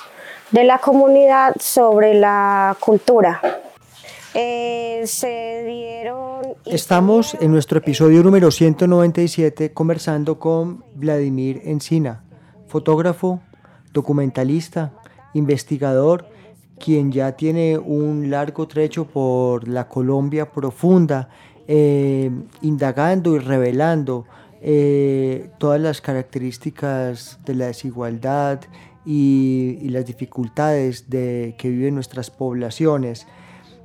de 0.52 0.66
la 0.66 0.80
comunidad 0.80 1.56
sobre 1.62 2.16
la 2.16 2.76
cultura. 2.82 3.40
Eh, 4.34 5.04
se 5.06 5.64
dieron... 5.66 6.56
Estamos 6.66 7.36
en 7.36 7.52
nuestro 7.52 7.78
episodio 7.78 8.24
número 8.24 8.52
197 8.52 9.72
conversando 9.72 10.38
con 10.38 10.84
Vladimir 10.96 11.62
Encina, 11.64 12.23
fotógrafo, 12.74 13.40
documentalista, 13.94 14.94
investigador, 15.36 16.26
quien 16.80 17.12
ya 17.12 17.34
tiene 17.34 17.78
un 17.78 18.32
largo 18.32 18.68
trecho 18.68 19.06
por 19.06 19.68
la 19.68 19.88
Colombia 19.88 20.52
profunda, 20.52 21.30
eh, 21.68 22.32
indagando 22.64 23.36
y 23.36 23.38
revelando 23.38 24.26
eh, 24.60 25.52
todas 25.60 25.80
las 25.80 26.02
características 26.02 27.38
de 27.46 27.54
la 27.54 27.68
desigualdad 27.68 28.62
y, 29.06 29.88
las 29.90 30.08
dificultades 30.08 31.12
de, 31.12 31.54
que 31.60 31.70
viven 31.70 31.94
nuestras 31.94 32.32
poblaciones. 32.32 33.28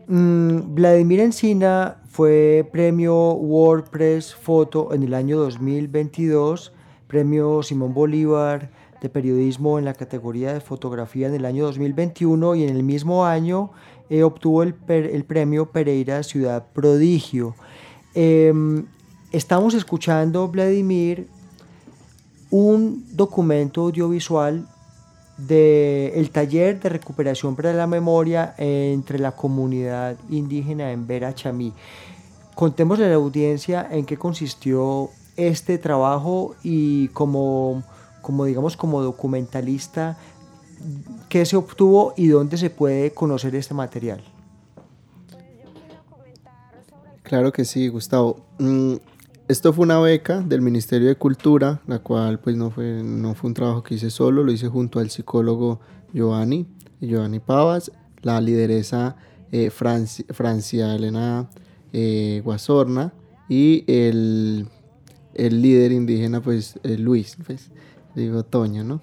Mm, 0.07 0.75
Vladimir 0.75 1.21
Encina 1.21 1.99
fue 2.09 2.66
premio 2.73 3.33
WordPress 3.33 4.35
Foto 4.35 4.95
en 4.95 5.02
el 5.02 5.12
año 5.12 5.37
2022, 5.37 6.73
premio 7.07 7.62
Simón 7.62 7.92
Bolívar 7.92 8.77
de 9.00 9.09
periodismo 9.09 9.78
en 9.78 9.85
la 9.85 9.95
categoría 9.95 10.52
de 10.52 10.61
fotografía 10.61 11.28
en 11.28 11.35
el 11.35 11.45
año 11.45 11.64
2021 11.64 12.55
y 12.57 12.64
en 12.64 12.76
el 12.76 12.83
mismo 12.83 13.25
año 13.25 13.71
eh, 14.11 14.23
obtuvo 14.23 14.62
el, 14.62 14.75
el 14.88 15.25
premio 15.25 15.71
Pereira 15.71 16.23
Ciudad 16.23 16.67
Prodigio. 16.73 17.55
Em, 18.14 18.87
estamos 19.33 19.75
escuchando, 19.75 20.49
Vladimir, 20.49 21.28
un 22.50 23.05
documento 23.12 23.83
audiovisual 23.83 24.67
del 25.37 26.31
taller 26.31 26.81
de 26.81 26.88
recuperación 26.88 27.55
para 27.55 27.73
la 27.73 27.87
memoria 27.87 28.55
entre 28.59 29.19
la 29.21 29.33
comunidad 29.33 30.17
indígena 30.31 30.90
en 30.90 31.07
Vera 31.07 31.35
Chamí. 31.35 31.73
Contémosle 32.57 33.05
a 33.05 33.09
la 33.09 33.14
audiencia 33.14 33.87
en 33.88 34.05
qué 34.05 34.17
consistió 34.17 35.11
este 35.37 35.78
trabajo 35.78 36.57
y 36.64 37.07
como, 37.09 37.85
como 38.28 38.44
digamos 38.44 38.76
como 38.76 39.00
documentalista 39.00 40.18
qué 41.30 41.47
se 41.47 41.56
obtuvo 41.56 42.12
y 42.14 42.26
dónde 42.28 42.58
se 42.58 42.68
puede 42.68 43.12
conocer 43.14 43.54
este 43.54 43.73
material. 43.73 44.20
Claro 47.23 47.52
que 47.52 47.64
sí, 47.64 47.88
Gustavo. 47.88 48.44
Mm, 48.58 48.97
esto 49.49 49.73
fue 49.73 49.85
una 49.87 49.99
beca 49.99 50.42
del 50.42 50.61
Ministerio 50.61 51.08
de 51.08 51.14
Cultura, 51.16 51.80
la 51.87 52.00
cual 52.00 52.38
pues 52.38 52.54
no 52.54 52.70
fue, 52.70 53.02
no 53.02 53.35
fue 53.35 53.49
un 53.49 53.54
trabajo 53.54 53.82
que 53.82 53.94
hice 53.94 54.11
solo, 54.11 54.42
lo 54.44 54.52
hice 54.52 54.68
junto 54.68 54.99
al 54.99 55.08
psicólogo 55.08 55.80
Giovanni, 56.12 56.66
Giovanni 57.00 57.40
Pavas, 57.40 57.90
la 58.20 58.42
lideresa 58.42 59.16
eh, 59.52 59.70
Franci- 59.70 60.26
Francia 60.35 60.94
Elena 60.94 61.49
eh, 61.94 62.42
Guasorna 62.44 63.14
y 63.49 63.85
el, 63.87 64.68
el 65.32 65.62
líder 65.62 65.92
indígena 65.92 66.42
pues 66.42 66.78
eh, 66.82 66.99
Luis, 66.99 67.38
pues 67.47 67.70
digo 68.15 68.43
Toño, 68.43 68.85
¿no? 68.85 69.00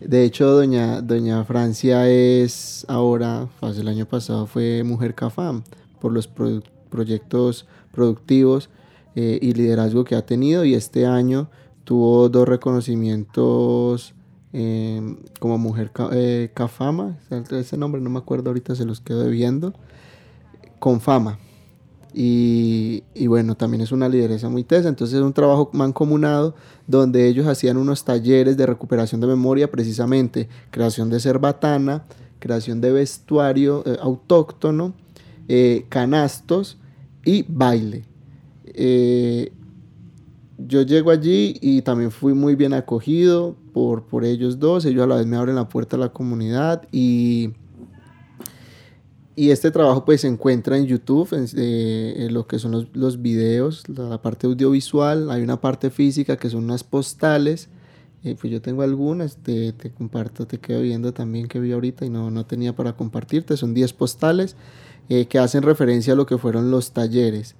De 0.00 0.24
hecho, 0.24 0.50
doña, 0.50 1.00
doña 1.00 1.44
Francia 1.44 2.08
es 2.08 2.84
ahora, 2.88 3.48
pues, 3.60 3.78
el 3.78 3.86
año 3.86 4.06
pasado 4.06 4.46
fue 4.46 4.82
Mujer 4.82 5.14
Cafam 5.14 5.62
por 6.00 6.12
los 6.12 6.32
produ- 6.32 6.64
proyectos 6.90 7.66
productivos 7.92 8.68
eh, 9.14 9.38
y 9.40 9.52
liderazgo 9.52 10.04
que 10.04 10.16
ha 10.16 10.26
tenido 10.26 10.64
y 10.64 10.74
este 10.74 11.06
año 11.06 11.48
tuvo 11.84 12.28
dos 12.28 12.48
reconocimientos 12.48 14.14
eh, 14.52 15.16
como 15.38 15.56
Mujer 15.58 15.92
eh, 16.12 16.50
Cafama, 16.52 17.18
ese 17.50 17.76
nombre 17.76 18.00
no 18.00 18.10
me 18.10 18.18
acuerdo 18.18 18.50
ahorita, 18.50 18.74
se 18.74 18.84
los 18.84 19.00
quedo 19.00 19.22
debiendo, 19.22 19.72
con 20.78 21.00
fama. 21.00 21.38
Y, 22.14 23.02
bueno, 23.26 23.54
también 23.54 23.80
es 23.80 23.92
una 23.92 24.08
lideresa 24.08 24.48
muy 24.48 24.64
tesa, 24.64 24.88
entonces 24.88 25.16
es 25.16 25.22
un 25.22 25.32
trabajo 25.32 25.70
mancomunado 25.72 26.54
donde 26.86 27.26
ellos 27.26 27.46
hacían 27.46 27.76
unos 27.76 28.04
talleres 28.04 28.56
de 28.56 28.66
recuperación 28.66 29.20
de 29.20 29.26
memoria, 29.26 29.70
precisamente 29.70 30.48
creación 30.70 31.08
de 31.08 31.20
cerbatana, 31.20 32.04
creación 32.38 32.80
de 32.80 32.92
vestuario 32.92 33.82
eh, 33.86 33.96
autóctono, 34.00 34.94
eh, 35.48 35.86
canastos 35.88 36.78
y 37.24 37.44
baile. 37.48 38.04
Eh, 38.66 39.52
yo 40.58 40.82
llego 40.82 41.10
allí 41.10 41.56
y 41.60 41.82
también 41.82 42.10
fui 42.10 42.34
muy 42.34 42.54
bien 42.54 42.74
acogido 42.74 43.56
por, 43.72 44.04
por 44.04 44.24
ellos 44.24 44.58
dos, 44.58 44.84
ellos 44.84 45.04
a 45.04 45.06
la 45.06 45.16
vez 45.16 45.26
me 45.26 45.36
abren 45.36 45.56
la 45.56 45.68
puerta 45.68 45.96
a 45.96 45.98
la 45.98 46.10
comunidad 46.10 46.82
y 46.92 47.52
y 49.34 49.50
este 49.50 49.70
trabajo 49.70 50.04
pues 50.04 50.22
se 50.22 50.28
encuentra 50.28 50.76
en 50.76 50.86
YouTube, 50.86 51.32
en, 51.32 51.46
eh, 51.56 52.14
en 52.26 52.34
lo 52.34 52.46
que 52.46 52.58
son 52.58 52.72
los, 52.72 52.86
los 52.94 53.22
videos, 53.22 53.88
la, 53.88 54.04
la 54.08 54.22
parte 54.22 54.46
audiovisual, 54.46 55.30
hay 55.30 55.42
una 55.42 55.60
parte 55.60 55.90
física 55.90 56.36
que 56.36 56.50
son 56.50 56.64
unas 56.64 56.84
postales, 56.84 57.68
eh, 58.24 58.36
pues 58.40 58.52
yo 58.52 58.60
tengo 58.62 58.82
algunas, 58.82 59.36
te, 59.36 59.72
te 59.72 59.90
comparto, 59.90 60.46
te 60.46 60.58
quedo 60.58 60.82
viendo 60.82 61.12
también 61.12 61.48
que 61.48 61.60
vi 61.60 61.72
ahorita 61.72 62.04
y 62.04 62.10
no, 62.10 62.30
no 62.30 62.46
tenía 62.46 62.74
para 62.76 62.92
compartirte, 62.94 63.56
son 63.56 63.74
10 63.74 63.92
postales 63.94 64.54
eh, 65.08 65.26
que 65.26 65.38
hacen 65.38 65.62
referencia 65.62 66.12
a 66.12 66.16
lo 66.16 66.26
que 66.26 66.38
fueron 66.38 66.70
los 66.70 66.92
talleres. 66.92 67.54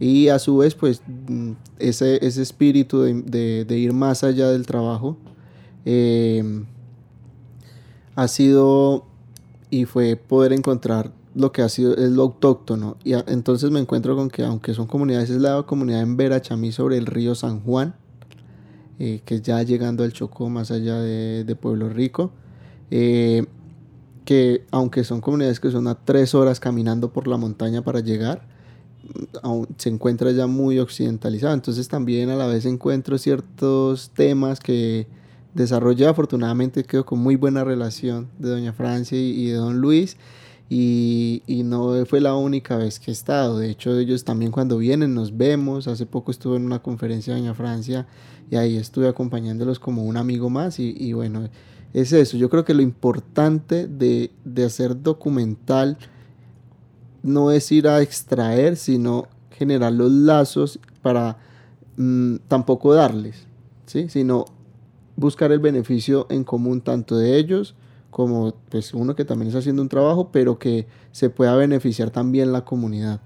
Y 0.00 0.28
a 0.28 0.38
su 0.38 0.56
vez 0.58 0.74
pues 0.74 1.02
mm, 1.28 1.52
ese, 1.78 2.24
ese 2.26 2.42
espíritu 2.42 3.00
de, 3.02 3.14
de- 3.22 3.64
de 3.64 3.78
ir 3.78 3.92
más 3.92 4.24
allá 4.24 4.48
del 4.50 4.64
trabajo 4.66 5.16
eh, 5.84 6.42
ha 8.16 8.28
sido 8.28 9.04
y 9.70 9.84
fue 9.84 10.16
poder 10.16 10.52
encontrar 10.52 11.12
lo 11.34 11.52
que 11.52 11.62
ha 11.62 11.68
sido, 11.68 11.96
es 11.96 12.10
lo 12.10 12.22
autóctono. 12.22 12.96
Y 13.04 13.12
entonces 13.12 13.70
me 13.70 13.80
encuentro 13.80 14.16
con 14.16 14.30
que 14.30 14.44
aunque 14.44 14.74
son 14.74 14.86
comunidades, 14.86 15.30
es 15.30 15.40
la 15.40 15.62
comunidad 15.62 16.00
en 16.02 16.16
Vera 16.16 16.40
Chamí 16.40 16.72
sobre 16.72 16.96
el 16.96 17.06
río 17.06 17.34
San 17.34 17.60
Juan, 17.60 17.94
eh, 18.98 19.22
que 19.24 19.40
ya 19.40 19.62
llegando 19.62 20.04
al 20.04 20.12
Chocó, 20.12 20.48
más 20.48 20.70
allá 20.70 21.00
de, 21.00 21.56
Pueblo 21.60 21.88
Rico, 21.88 22.32
eh, 22.90 23.46
que 24.24 24.66
aunque 24.70 25.04
son 25.04 25.20
comunidades 25.20 25.60
que 25.60 25.70
son 25.70 25.86
a 25.86 25.94
tres 25.94 26.34
horas 26.34 26.60
caminando 26.60 27.12
por 27.12 27.28
la 27.28 27.36
montaña 27.36 27.82
para 27.82 28.00
llegar, 28.00 28.46
aún 29.42 29.68
se 29.78 29.88
encuentra 29.88 30.32
ya 30.32 30.46
muy 30.46 30.78
occidentalizado. 30.78 31.54
Entonces 31.54 31.88
también 31.88 32.30
a 32.30 32.36
la 32.36 32.46
vez 32.46 32.66
encuentro 32.66 33.18
ciertos 33.18 34.10
temas 34.10 34.60
que 34.60 35.06
desarrollé. 35.54 36.06
Afortunadamente 36.06 36.84
quedo 36.84 37.06
con 37.06 37.20
muy 37.20 37.36
buena 37.36 37.64
relación 37.64 38.28
de 38.38 38.50
Doña 38.50 38.72
Francia 38.72 39.18
y 39.18 39.46
de 39.46 39.54
Don 39.54 39.80
Luis 39.80 40.16
y, 40.70 41.42
y, 41.46 41.62
no 41.62 42.04
fue 42.04 42.20
la 42.20 42.34
única 42.34 42.76
vez 42.76 43.00
que 43.00 43.10
he 43.10 43.14
estado. 43.14 43.58
De 43.58 43.70
hecho, 43.70 43.98
ellos 43.98 44.24
también 44.24 44.52
cuando 44.52 44.76
vienen 44.76 45.14
nos 45.14 45.36
vemos. 45.36 45.88
Hace 45.88 46.04
poco 46.04 46.30
estuve 46.30 46.56
en 46.56 46.66
una 46.66 46.82
conferencia 46.82 47.34
Doña 47.34 47.54
Francia 47.54 48.06
y 48.50 48.56
ahí 48.56 48.76
estuve 48.76 49.08
acompañándolos 49.08 49.78
como 49.78 50.04
un 50.04 50.18
amigo 50.18 50.50
más. 50.50 50.78
Y, 50.78 50.94
y 50.98 51.14
bueno, 51.14 51.48
es 51.94 52.12
eso. 52.12 52.36
Yo 52.36 52.50
creo 52.50 52.66
que 52.66 52.74
lo 52.74 52.82
importante 52.82 53.86
de, 53.86 54.30
de, 54.44 54.64
hacer 54.64 55.02
documental 55.02 55.96
no 57.22 57.50
es 57.50 57.72
ir 57.72 57.88
a 57.88 58.02
extraer, 58.02 58.76
sino 58.76 59.26
generar 59.50 59.92
los 59.92 60.12
lazos 60.12 60.80
para 61.00 61.38
mm, 61.96 62.36
tampoco 62.46 62.92
darles, 62.92 63.46
¿sí? 63.86 64.08
sino 64.10 64.44
buscar 65.16 65.50
el 65.50 65.58
beneficio 65.58 66.26
en 66.28 66.44
común 66.44 66.82
tanto 66.82 67.16
de 67.16 67.38
ellos 67.38 67.74
como 68.10 68.54
pues 68.70 68.94
uno 68.94 69.14
que 69.14 69.24
también 69.24 69.48
está 69.48 69.58
haciendo 69.58 69.82
un 69.82 69.88
trabajo, 69.88 70.30
pero 70.32 70.58
que 70.58 70.86
se 71.12 71.30
pueda 71.30 71.54
beneficiar 71.54 72.10
también 72.10 72.52
la 72.52 72.62
comunidad. 72.62 73.20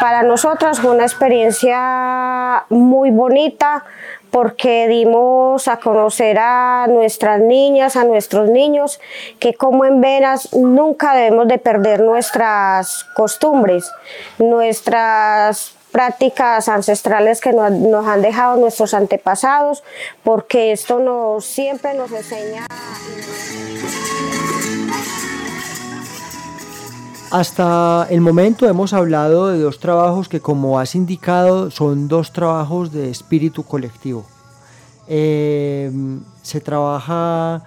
Para 0.00 0.22
nosotros 0.22 0.80
fue 0.80 0.90
una 0.90 1.04
experiencia 1.04 2.64
muy 2.70 3.10
bonita 3.10 3.84
porque 4.30 4.88
dimos 4.88 5.68
a 5.68 5.78
conocer 5.78 6.38
a 6.38 6.86
nuestras 6.88 7.40
niñas, 7.40 7.96
a 7.96 8.04
nuestros 8.04 8.50
niños, 8.50 9.00
que 9.38 9.54
como 9.54 9.84
en 9.84 10.00
Venas 10.00 10.52
nunca 10.52 11.14
debemos 11.14 11.48
de 11.48 11.58
perder 11.58 12.00
nuestras 12.00 13.04
costumbres, 13.14 13.90
nuestras 14.38 15.74
prácticas 15.92 16.68
ancestrales 16.68 17.40
que 17.40 17.52
nos, 17.52 17.70
nos 17.70 18.06
han 18.06 18.20
dejado 18.20 18.56
nuestros 18.56 18.92
antepasados, 18.92 19.82
porque 20.22 20.72
esto 20.72 20.98
nos, 20.98 21.44
siempre 21.44 21.94
nos 21.94 22.12
enseña... 22.12 22.66
Hasta 27.30 28.06
el 28.08 28.20
momento 28.20 28.68
hemos 28.68 28.92
hablado 28.92 29.48
de 29.48 29.58
dos 29.58 29.80
trabajos 29.80 30.28
que 30.28 30.40
como 30.40 30.78
has 30.78 30.94
indicado 30.94 31.70
son 31.72 32.06
dos 32.06 32.32
trabajos 32.32 32.92
de 32.92 33.10
espíritu 33.10 33.64
colectivo. 33.64 34.24
Eh, 35.08 35.90
se 36.42 36.60
trabaja 36.60 37.64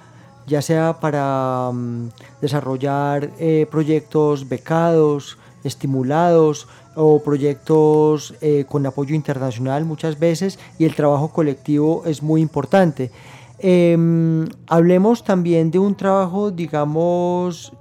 ya 0.47 0.61
sea 0.61 0.99
para 0.99 1.71
mm, 1.73 2.09
desarrollar 2.41 3.31
eh, 3.37 3.67
proyectos 3.69 4.47
becados, 4.47 5.37
estimulados 5.63 6.67
o 6.95 7.21
proyectos 7.21 8.33
eh, 8.41 8.65
con 8.67 8.85
apoyo 8.85 9.13
internacional 9.13 9.85
muchas 9.85 10.17
veces 10.17 10.57
y 10.79 10.85
el 10.85 10.95
trabajo 10.95 11.29
colectivo 11.29 12.03
es 12.05 12.23
muy 12.23 12.41
importante. 12.41 13.11
Em, 13.59 14.47
hablemos 14.67 15.25
también 15.25 15.69
de 15.69 15.79
un 15.79 15.95
trabajo, 15.95 16.49
digamos, 16.49 17.73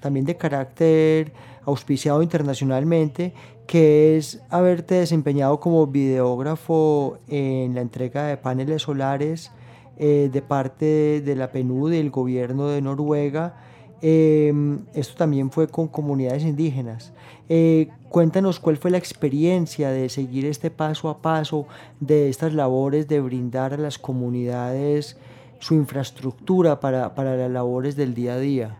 también 0.00 0.26
de 0.26 0.36
carácter 0.36 1.32
auspiciado 1.64 2.22
internacionalmente, 2.22 3.32
que 3.66 4.16
es 4.16 4.40
haberte 4.48 4.94
desempeñado 4.94 5.58
como 5.60 5.86
videógrafo 5.86 7.18
en 7.28 7.74
la 7.74 7.80
entrega 7.80 8.26
de 8.26 8.36
paneles 8.36 8.82
solares 8.82 9.50
eh, 9.98 10.30
de 10.32 10.42
parte 10.42 11.20
de 11.20 11.36
la 11.36 11.50
PNUD 11.50 11.92
y 11.92 11.96
del 11.96 12.10
gobierno 12.10 12.68
de 12.68 12.80
Noruega. 12.80 13.56
Em, 14.02 14.80
esto 14.94 15.14
también 15.16 15.50
fue 15.50 15.68
con 15.68 15.88
comunidades 15.88 16.44
indígenas. 16.44 17.12
Eh, 17.48 17.88
cuéntanos 18.08 18.60
cuál 18.60 18.76
fue 18.76 18.90
la 18.90 18.98
experiencia 18.98 19.90
de 19.90 20.08
seguir 20.08 20.44
este 20.44 20.70
paso 20.70 21.08
a 21.08 21.22
paso 21.22 21.66
de 21.98 22.28
estas 22.28 22.52
labores 22.52 23.08
de 23.08 23.20
brindar 23.20 23.72
a 23.72 23.78
las 23.78 23.98
comunidades 23.98 25.16
su 25.58 25.74
infraestructura 25.74 26.80
para, 26.80 27.14
para 27.14 27.36
las 27.36 27.50
labores 27.50 27.96
del 27.96 28.14
día 28.14 28.34
a 28.34 28.38
día? 28.38 28.78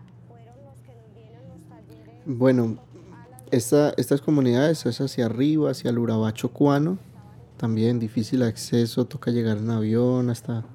Bueno, 2.25 2.77
esta, 3.51 3.93
estas 3.97 4.21
comunidades 4.21 4.85
es 4.85 4.99
hacia 4.99 5.25
arriba, 5.25 5.71
hacia 5.71 5.89
el 5.89 5.99
Urabacho 5.99 6.49
Cuano, 6.49 6.97
también 7.55 7.99
difícil 7.99 8.43
acceso, 8.43 9.05
toca 9.05 9.31
llegar 9.31 9.57
en 9.57 9.69
avión 9.69 10.29
hasta, 10.29 10.65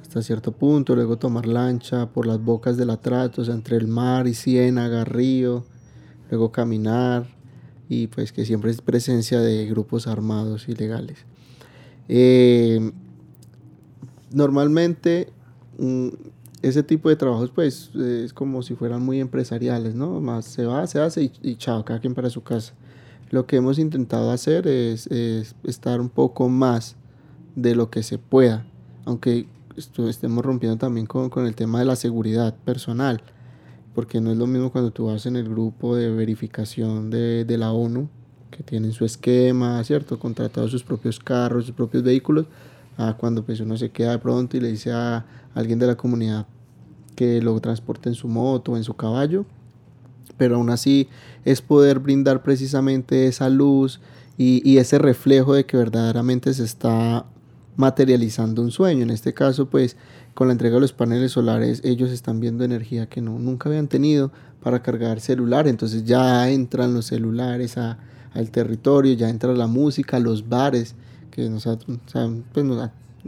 hasta 0.00 0.22
cierto 0.22 0.52
punto, 0.52 0.94
luego 0.94 1.18
tomar 1.18 1.46
lancha 1.46 2.06
por 2.06 2.26
las 2.26 2.40
bocas 2.40 2.76
del 2.76 2.90
atrato, 2.90 3.42
o 3.42 3.44
entre 3.46 3.76
el 3.76 3.88
mar 3.88 4.28
y 4.28 4.34
Ciénaga, 4.34 5.04
río, 5.04 5.64
luego 6.30 6.52
caminar 6.52 7.26
y 7.88 8.06
pues 8.06 8.32
que 8.32 8.44
siempre 8.44 8.70
es 8.70 8.80
presencia 8.80 9.40
de 9.40 9.66
grupos 9.66 10.06
armados 10.06 10.68
ilegales. 10.68 11.18
Eh, 12.08 12.92
normalmente 14.36 15.32
mm, 15.78 16.08
ese 16.60 16.82
tipo 16.82 17.08
de 17.08 17.16
trabajos 17.16 17.50
pues 17.50 17.90
es 17.94 18.34
como 18.34 18.62
si 18.62 18.74
fueran 18.74 19.02
muy 19.02 19.18
empresariales, 19.18 19.94
¿no? 19.94 20.20
Más 20.20 20.44
se 20.44 20.66
va, 20.66 20.86
se 20.86 21.00
hace 21.00 21.32
y, 21.42 21.56
chao, 21.56 21.84
cada 21.86 22.00
quien 22.00 22.14
para 22.14 22.28
su 22.28 22.42
casa. 22.42 22.74
Lo 23.30 23.46
que 23.46 23.56
hemos 23.56 23.78
intentado 23.78 24.30
hacer 24.30 24.68
es, 24.68 25.08
estar 25.64 26.00
un 26.02 26.10
poco 26.10 26.50
más 26.50 26.96
de 27.54 27.74
lo 27.74 27.88
que 27.88 28.02
se 28.02 28.18
pueda, 28.18 28.66
aunque 29.06 29.46
estemos 29.74 30.44
rompiendo 30.44 30.76
también 30.76 31.06
con, 31.06 31.46
el 31.46 31.54
tema 31.54 31.78
de 31.78 31.86
la 31.86 31.96
seguridad 31.96 32.54
personal, 32.54 33.22
porque 33.94 34.20
no 34.20 34.30
es 34.30 34.36
lo 34.36 34.46
mismo 34.46 34.70
cuando 34.70 34.90
tú 34.90 35.06
vas 35.06 35.24
en 35.24 35.36
el 35.36 35.48
grupo 35.48 35.96
de 35.96 36.10
verificación 36.10 37.08
de, 37.08 37.46
de 37.46 37.58
la 37.58 37.72
ONU, 37.72 38.10
que 38.50 38.62
tienen 38.62 38.92
su 38.92 39.06
esquema, 39.06 39.82
¿cierto? 39.82 40.18
Contratados 40.18 40.70
sus 40.70 40.84
propios 40.84 41.18
carros, 41.18 41.64
sus 41.64 41.74
propios 41.74 42.02
vehículos, 42.02 42.46
cuando 43.18 43.44
pues 43.44 43.60
uno 43.60 43.76
se 43.76 43.90
queda 43.90 44.12
de 44.12 44.18
pronto 44.18 44.56
y 44.56 44.60
le 44.60 44.68
dice 44.68 44.92
a 44.92 45.24
alguien 45.54 45.78
de 45.78 45.86
la 45.86 45.96
comunidad 45.96 46.46
que 47.14 47.40
lo 47.40 47.58
transporte 47.60 48.08
en 48.08 48.14
su 48.14 48.28
moto 48.28 48.72
o 48.72 48.76
en 48.76 48.84
su 48.84 48.94
caballo, 48.94 49.44
pero 50.36 50.56
aún 50.56 50.70
así 50.70 51.08
es 51.44 51.62
poder 51.62 51.98
brindar 51.98 52.42
precisamente 52.42 53.26
esa 53.26 53.48
luz 53.48 54.00
y, 54.38 54.76
ese 54.76 54.98
reflejo 54.98 55.54
de 55.54 55.64
que 55.64 55.78
verdaderamente 55.78 56.52
se 56.52 56.64
está 56.64 57.24
materializando 57.76 58.60
un 58.60 58.70
sueño. 58.70 59.02
En 59.02 59.10
este 59.10 59.32
caso, 59.32 59.66
pues 59.66 59.96
con 60.34 60.48
la 60.48 60.52
entrega 60.52 60.74
de 60.74 60.82
los 60.82 60.92
paneles 60.92 61.32
solares, 61.32 61.80
ellos 61.84 62.10
están 62.10 62.40
viendo 62.40 62.62
energía 62.62 63.08
que 63.08 63.22
no, 63.22 63.38
nunca 63.38 63.70
habían 63.70 63.88
tenido 63.88 64.30
para 64.62 64.82
cargar 64.82 65.20
celular, 65.20 65.66
entonces 65.68 66.04
ya 66.04 66.50
entran 66.50 66.92
los 66.92 67.06
celulares 67.06 67.78
a, 67.78 67.98
al 68.34 68.50
territorio, 68.50 69.14
ya 69.14 69.30
entra 69.30 69.54
la 69.54 69.66
música, 69.66 70.18
los 70.18 70.48
bares, 70.48 70.94
que 71.36 71.48
nosotros, 71.48 71.98
pues, 72.52 72.66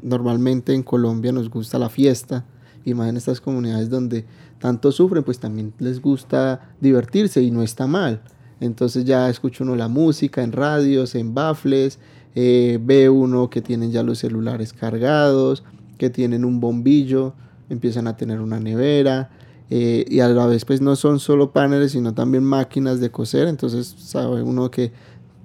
normalmente 0.03 0.75
en 0.75 0.83
Colombia 0.83 1.31
nos 1.31 1.51
gusta 1.51 1.79
la 1.79 1.90
fiesta, 1.90 2.44
y 2.85 2.94
más 2.94 3.09
en 3.09 3.18
estas 3.18 3.40
comunidades 3.40 3.90
donde 3.90 4.25
tanto 4.59 4.90
sufren, 4.92 5.23
pues 5.23 5.38
también 5.38 5.75
les 5.79 6.01
gusta 6.01 6.73
divertirse 6.81 7.42
y 7.42 7.51
no 7.51 7.62
está 7.62 7.87
mal. 7.87 8.23
Entonces 8.61 9.05
ya 9.05 9.29
escucha 9.29 9.62
uno 9.62 9.77
la 9.77 9.88
música 9.88 10.42
en 10.42 10.53
radios, 10.53 11.14
en 11.14 11.35
bafles, 11.35 11.99
eh, 12.35 12.79
ve 12.83 13.11
uno 13.11 13.51
que 13.51 13.61
tienen 13.61 13.92
ya 13.92 14.03
los 14.03 14.18
celulares 14.18 14.73
cargados, 14.73 15.64
que 15.99 16.09
tienen 16.09 16.44
un 16.44 16.61
bombillo, 16.61 17.35
empiezan 17.68 18.07
a 18.07 18.16
tener 18.16 18.40
una 18.40 18.59
nevera, 18.59 19.31
eh, 19.71 20.07
y 20.09 20.21
a 20.21 20.29
la 20.29 20.47
vez 20.47 20.64
pues 20.64 20.81
no 20.81 20.97
son 20.97 21.21
solo 21.21 21.53
paneles, 21.53 21.92
sino 21.92 22.14
también 22.14 22.42
máquinas 22.42 23.01
de 23.01 23.11
coser, 23.11 23.49
entonces 23.49 23.94
sabe 23.99 24.42
uno 24.42 24.71
que 24.71 24.92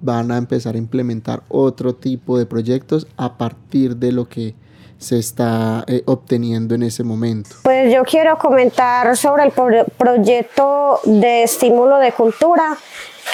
van 0.04 0.30
a 0.30 0.36
empezar 0.36 0.74
a 0.74 0.78
implementar 0.78 1.42
otro 1.48 1.94
tipo 1.94 2.38
de 2.38 2.46
proyectos 2.46 3.06
a 3.16 3.38
partir 3.38 3.96
de 3.96 4.12
lo 4.12 4.28
que 4.28 4.54
se 4.98 5.18
está 5.18 5.84
eh, 5.86 6.02
obteniendo 6.06 6.74
en 6.74 6.82
ese 6.82 7.04
momento? 7.04 7.50
Pues 7.62 7.92
yo 7.92 8.04
quiero 8.04 8.38
comentar 8.38 9.16
sobre 9.16 9.44
el 9.44 9.52
proyecto 9.52 11.00
de 11.04 11.42
estímulo 11.42 11.98
de 11.98 12.12
cultura 12.12 12.76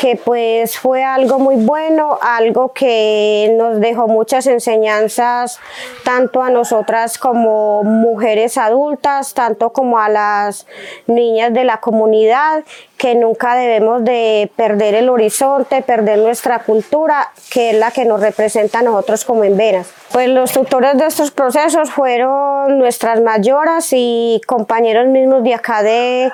que 0.01 0.17
pues 0.17 0.79
fue 0.79 1.03
algo 1.03 1.39
muy 1.39 1.57
bueno, 1.57 2.19
algo 2.23 2.73
que 2.73 3.55
nos 3.59 3.81
dejó 3.81 4.09
muchas 4.09 4.47
enseñanzas 4.47 5.59
tanto 6.05 6.43
a 6.43 6.51
nosotras 6.51 7.19
como 7.19 7.83
mujeres 7.83 8.57
adultas, 8.57 9.35
tanto 9.35 9.73
como 9.73 9.99
a 9.99 10.09
las 10.09 10.67
niñas 11.07 11.53
de 11.53 11.65
la 11.65 11.79
comunidad, 11.79 12.65
que 13.01 13.15
nunca 13.15 13.55
debemos 13.55 14.05
de 14.05 14.53
perder 14.57 14.95
el 14.95 15.09
horizonte, 15.09 15.81
perder 15.81 16.19
nuestra 16.19 16.59
cultura, 16.59 17.29
que 17.51 17.71
es 17.71 17.77
la 17.79 17.91
que 17.93 18.05
nos 18.05 18.21
representa 18.21 18.81
a 18.81 18.83
nosotros 18.83 19.25
como 19.25 19.43
en 19.43 19.57
Venas. 19.57 19.91
Pues 20.13 20.29
los 20.29 20.53
tutores 20.53 20.99
de 20.99 21.07
estos 21.07 21.31
procesos 21.31 21.91
fueron 21.91 22.79
nuestras 22.79 23.23
mayoras 23.23 23.89
y 23.93 24.43
compañeros 24.47 25.09
mismos 25.09 25.43
de 25.45 25.55
acá 25.55 25.83
de, 25.83 26.31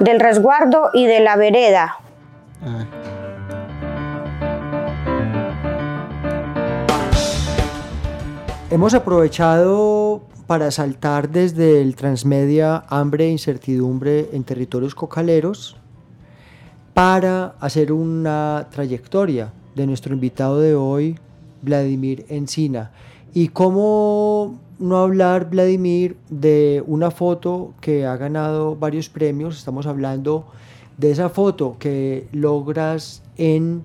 del 0.00 0.20
resguardo 0.20 0.90
y 0.92 1.06
de 1.06 1.20
la 1.20 1.36
vereda. 1.36 1.96
Hemos 8.70 8.92
aprovechado 8.92 10.24
para 10.46 10.70
saltar 10.70 11.30
desde 11.30 11.80
el 11.80 11.96
transmedia 11.96 12.84
hambre 12.88 13.24
e 13.24 13.30
incertidumbre 13.30 14.28
en 14.34 14.44
territorios 14.44 14.94
cocaleros 14.94 15.78
para 16.94 17.54
hacer 17.60 17.92
una 17.92 18.68
trayectoria 18.70 19.52
de 19.74 19.86
nuestro 19.86 20.12
invitado 20.14 20.60
de 20.60 20.74
hoy, 20.74 21.18
Vladimir 21.62 22.26
Encina. 22.28 22.90
Y 23.34 23.48
cómo 23.48 24.58
no 24.78 24.98
hablar, 24.98 25.48
Vladimir, 25.48 26.16
de 26.28 26.82
una 26.86 27.10
foto 27.10 27.72
que 27.80 28.04
ha 28.04 28.16
ganado 28.16 28.76
varios 28.76 29.08
premios. 29.08 29.58
Estamos 29.58 29.86
hablando 29.86 30.46
de 30.98 31.10
esa 31.10 31.28
foto 31.30 31.76
que 31.78 32.26
logras 32.32 33.22
en 33.36 33.84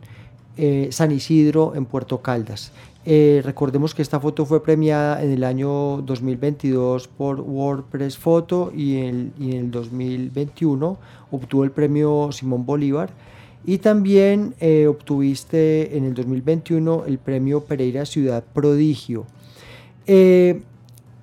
eh, 0.57 0.89
San 0.91 1.11
Isidro, 1.11 1.73
en 1.75 1.85
Puerto 1.85 2.21
Caldas. 2.21 2.71
Eh, 3.09 3.41
recordemos 3.41 3.95
que 3.95 4.01
esta 4.01 4.19
foto 4.19 4.45
fue 4.45 4.61
premiada 4.61 5.23
en 5.23 5.31
el 5.31 5.45
año 5.45 6.01
2022 6.01 7.07
por 7.07 7.39
WordPress 7.39 8.17
Photo 8.17 8.73
y 8.75 8.97
en, 8.97 9.31
el 9.39 9.71
2021 9.71 10.97
obtuvo 11.31 11.63
el 11.63 11.71
premio 11.71 12.33
Simón 12.33 12.65
Bolívar. 12.65 13.09
Y 13.65 13.77
también 13.77 14.55
eh, 14.59 14.87
obtuviste 14.87 15.95
en 15.95 16.03
el 16.03 16.15
2021 16.15 17.05
el 17.07 17.17
premio 17.17 17.63
Pereira 17.63 18.05
Ciudad 18.05 18.43
Prodigio. 18.43 19.23
Eh, 20.05 20.59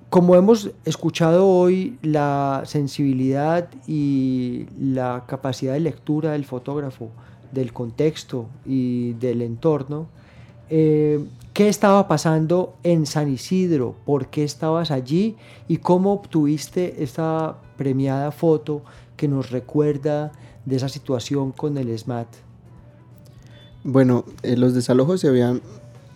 como 0.09 0.35
hemos 0.35 0.71
escuchado 0.85 1.47
hoy, 1.47 1.99
la 2.01 2.63
sensibilidad 2.65 3.69
y 3.85 4.65
la 4.79 5.25
capacidad 5.27 5.73
de 5.73 5.81
lectura 5.81 6.31
del 6.31 6.45
fotógrafo, 6.45 7.11
del 7.51 7.73
contexto 7.73 8.47
y 8.65 9.13
del 9.13 9.43
entorno, 9.43 10.07
¿Qué 10.67 11.69
estaba 11.69 12.07
pasando 12.07 12.75
en 12.83 13.05
San 13.05 13.31
Isidro? 13.31 13.95
¿Por 14.05 14.27
qué 14.27 14.43
estabas 14.43 14.91
allí? 14.91 15.37
¿Y 15.69 15.77
cómo 15.77 16.11
obtuviste 16.11 17.01
esta 17.01 17.55
premiada 17.77 18.31
foto 18.31 18.81
que 19.15 19.27
nos 19.27 19.51
recuerda 19.51 20.31
de 20.65 20.75
esa 20.75 20.89
situación 20.89 21.51
con 21.51 21.77
el 21.77 21.97
SMAT? 21.97 22.27
Bueno, 23.83 24.25
eh, 24.43 24.57
los 24.57 24.73
desalojos 24.73 25.21
se 25.21 25.27
habían 25.27 25.61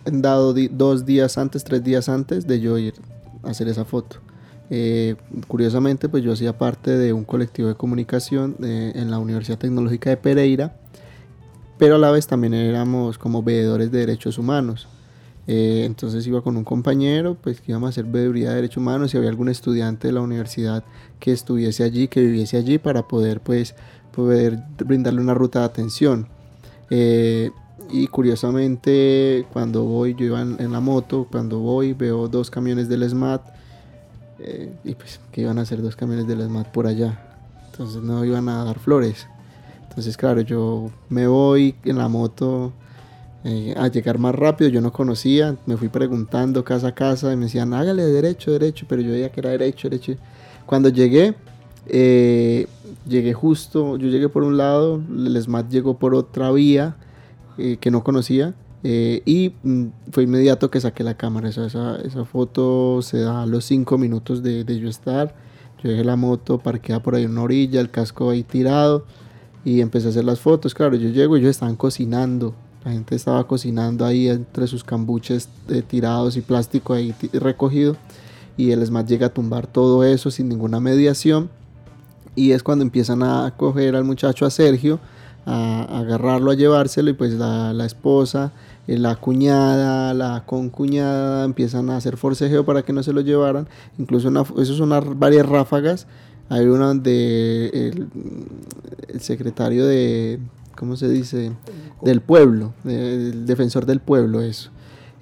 dado 0.04 0.54
dos 0.70 1.06
días 1.06 1.38
antes, 1.38 1.64
tres 1.64 1.84
días 1.84 2.08
antes 2.08 2.46
de 2.46 2.60
yo 2.60 2.76
ir 2.76 2.94
a 3.42 3.50
hacer 3.50 3.68
esa 3.68 3.84
foto. 3.84 4.16
Eh, 4.70 5.16
curiosamente, 5.48 6.08
pues 6.08 6.22
yo 6.22 6.32
hacía 6.32 6.58
parte 6.58 6.96
de 6.98 7.12
un 7.12 7.24
colectivo 7.24 7.68
de 7.68 7.74
comunicación 7.74 8.56
eh, 8.62 8.92
en 8.94 9.10
la 9.10 9.18
Universidad 9.18 9.58
Tecnológica 9.58 10.10
de 10.10 10.16
Pereira, 10.16 10.76
pero 11.80 11.94
a 11.94 11.98
la 11.98 12.10
vez 12.10 12.26
también 12.26 12.52
éramos 12.52 13.16
como 13.16 13.42
veedores 13.42 13.90
de 13.90 14.00
derechos 14.00 14.36
humanos. 14.36 14.86
Eh, 15.46 15.84
entonces 15.86 16.26
iba 16.26 16.42
con 16.42 16.58
un 16.58 16.62
compañero, 16.62 17.38
pues 17.40 17.62
que 17.62 17.72
íbamos 17.72 17.86
a 17.86 17.90
hacer 17.90 18.04
veeduría 18.04 18.50
de 18.50 18.56
derechos 18.56 18.76
humanos 18.76 19.14
y 19.14 19.16
había 19.16 19.30
algún 19.30 19.48
estudiante 19.48 20.08
de 20.08 20.12
la 20.12 20.20
universidad 20.20 20.84
que 21.18 21.32
estuviese 21.32 21.82
allí, 21.82 22.06
que 22.06 22.20
viviese 22.20 22.58
allí 22.58 22.76
para 22.76 23.08
poder, 23.08 23.40
pues, 23.40 23.74
poder 24.14 24.58
brindarle 24.84 25.22
una 25.22 25.32
ruta 25.32 25.60
de 25.60 25.64
atención. 25.64 26.28
Eh, 26.90 27.50
y 27.90 28.08
curiosamente, 28.08 29.46
cuando 29.50 29.84
voy, 29.84 30.14
yo 30.14 30.26
iba 30.26 30.42
en, 30.42 30.72
la 30.72 30.80
moto, 30.80 31.28
cuando 31.32 31.60
voy 31.60 31.94
veo 31.94 32.28
dos 32.28 32.50
camiones 32.50 32.90
del 32.90 33.08
SMAT 33.08 33.40
eh, 34.38 34.70
y 34.84 34.94
pues 34.96 35.18
que 35.32 35.40
iban 35.40 35.58
a 35.58 35.62
hacer 35.62 35.80
dos 35.80 35.96
camiones 35.96 36.26
del 36.26 36.42
SMAT 36.42 36.68
por 36.72 36.86
allá. 36.86 37.38
Entonces 37.70 38.02
no 38.02 38.22
iban 38.22 38.50
a 38.50 38.64
dar 38.64 38.78
flores. 38.78 39.26
Entonces, 39.90 40.16
claro, 40.16 40.40
yo 40.40 40.88
me 41.08 41.26
voy 41.26 41.74
en 41.84 41.98
la 41.98 42.08
moto 42.08 42.72
eh, 43.42 43.74
a 43.76 43.88
llegar 43.88 44.18
más 44.18 44.34
rápido. 44.34 44.70
Yo 44.70 44.80
no 44.80 44.92
conocía, 44.92 45.56
me 45.66 45.76
fui 45.76 45.88
preguntando 45.88 46.62
casa 46.62 46.88
a 46.88 46.94
casa 46.94 47.32
y 47.32 47.36
me 47.36 47.46
decían, 47.46 47.74
hágale 47.74 48.04
derecho, 48.04 48.52
derecho, 48.52 48.86
pero 48.88 49.02
yo 49.02 49.10
veía 49.10 49.32
que 49.32 49.40
era 49.40 49.50
derecho, 49.50 49.88
derecho. 49.88 50.14
Cuando 50.64 50.90
llegué, 50.90 51.34
eh, 51.86 52.68
llegué 53.04 53.32
justo, 53.32 53.96
yo 53.96 54.08
llegué 54.08 54.28
por 54.28 54.44
un 54.44 54.56
lado, 54.56 55.02
el 55.10 55.42
SMAT 55.42 55.68
llegó 55.68 55.98
por 55.98 56.14
otra 56.14 56.52
vía 56.52 56.96
eh, 57.58 57.76
que 57.80 57.90
no 57.90 58.04
conocía. 58.04 58.54
y 58.84 59.52
mm, 59.62 59.86
fue 60.12 60.22
inmediato 60.22 60.70
que 60.70 60.80
saqué 60.80 61.02
la 61.02 61.14
cámara. 61.16 61.48
Esa, 61.48 61.66
esa, 61.66 62.24
foto 62.24 63.02
se 63.02 63.18
da 63.18 63.42
a 63.42 63.46
los 63.46 63.64
cinco 63.64 63.98
minutos 63.98 64.42
de, 64.44 64.62
de 64.62 64.78
yo 64.78 64.88
estar. 64.88 65.34
Yo 65.82 65.90
dejé 65.90 66.04
la 66.04 66.16
moto 66.16 66.58
parqueada 66.58 67.02
por 67.02 67.16
ahí 67.16 67.24
en 67.24 67.32
una 67.32 67.42
orilla, 67.42 67.80
el 67.80 67.90
casco 67.90 68.30
ahí 68.30 68.44
tirado 68.44 69.04
y 69.64 69.80
empecé 69.80 70.06
a 70.06 70.10
hacer 70.10 70.24
las 70.24 70.40
fotos. 70.40 70.74
Claro, 70.74 70.96
yo 70.96 71.08
llego 71.08 71.36
y 71.36 71.40
ellos 71.40 71.50
estaban 71.50 71.76
cocinando 71.76 72.54
la 72.84 72.92
gente 72.92 73.14
estaba 73.14 73.44
cocinando 73.46 74.06
ahí 74.06 74.28
entre 74.28 74.66
sus 74.66 74.84
cambuches 74.84 75.48
eh, 75.68 75.82
tirados 75.82 76.36
y 76.36 76.40
plástico 76.40 76.94
ahí 76.94 77.14
recogido. 77.34 77.96
Y 78.56 78.70
el 78.72 78.84
SMAT 78.84 79.06
llega 79.06 79.26
a 79.26 79.34
tumbar 79.34 79.66
todo 79.66 80.02
eso 80.04 80.30
sin 80.30 80.48
ninguna 80.48 80.80
mediación. 80.80 81.50
Y 82.34 82.52
es 82.52 82.62
cuando 82.62 82.82
empiezan 82.82 83.22
a 83.22 83.52
coger 83.56 83.96
al 83.96 84.04
muchacho, 84.04 84.46
a 84.46 84.50
Sergio, 84.50 84.98
a, 85.44 85.82
agarrarlo, 85.98 86.50
a 86.50 86.54
llevárselo. 86.54 87.10
Y 87.10 87.14
pues 87.14 87.34
la, 87.34 87.84
esposa, 87.84 88.52
eh, 88.86 88.96
la 88.96 89.16
cuñada, 89.16 90.14
la 90.14 90.44
concuñada 90.46 91.44
empiezan 91.44 91.90
a 91.90 91.98
hacer 91.98 92.16
forcejeo 92.16 92.64
para 92.64 92.82
que 92.82 92.94
no 92.94 93.02
se 93.02 93.12
lo 93.12 93.20
llevaran. 93.20 93.68
Incluso 93.98 94.30
eso 94.58 94.74
son 94.74 95.18
varias 95.18 95.46
ráfagas. 95.46 96.06
Hay 96.50 96.66
una 96.66 96.88
donde 96.88 97.92
el 99.08 99.20
secretario 99.20 99.86
de, 99.86 100.40
¿cómo 100.76 100.96
se 100.96 101.08
dice? 101.08 101.52
Del 102.02 102.20
pueblo, 102.20 102.74
del 102.84 103.46
defensor 103.46 103.86
del 103.86 104.00
pueblo, 104.00 104.42
eso. 104.42 104.70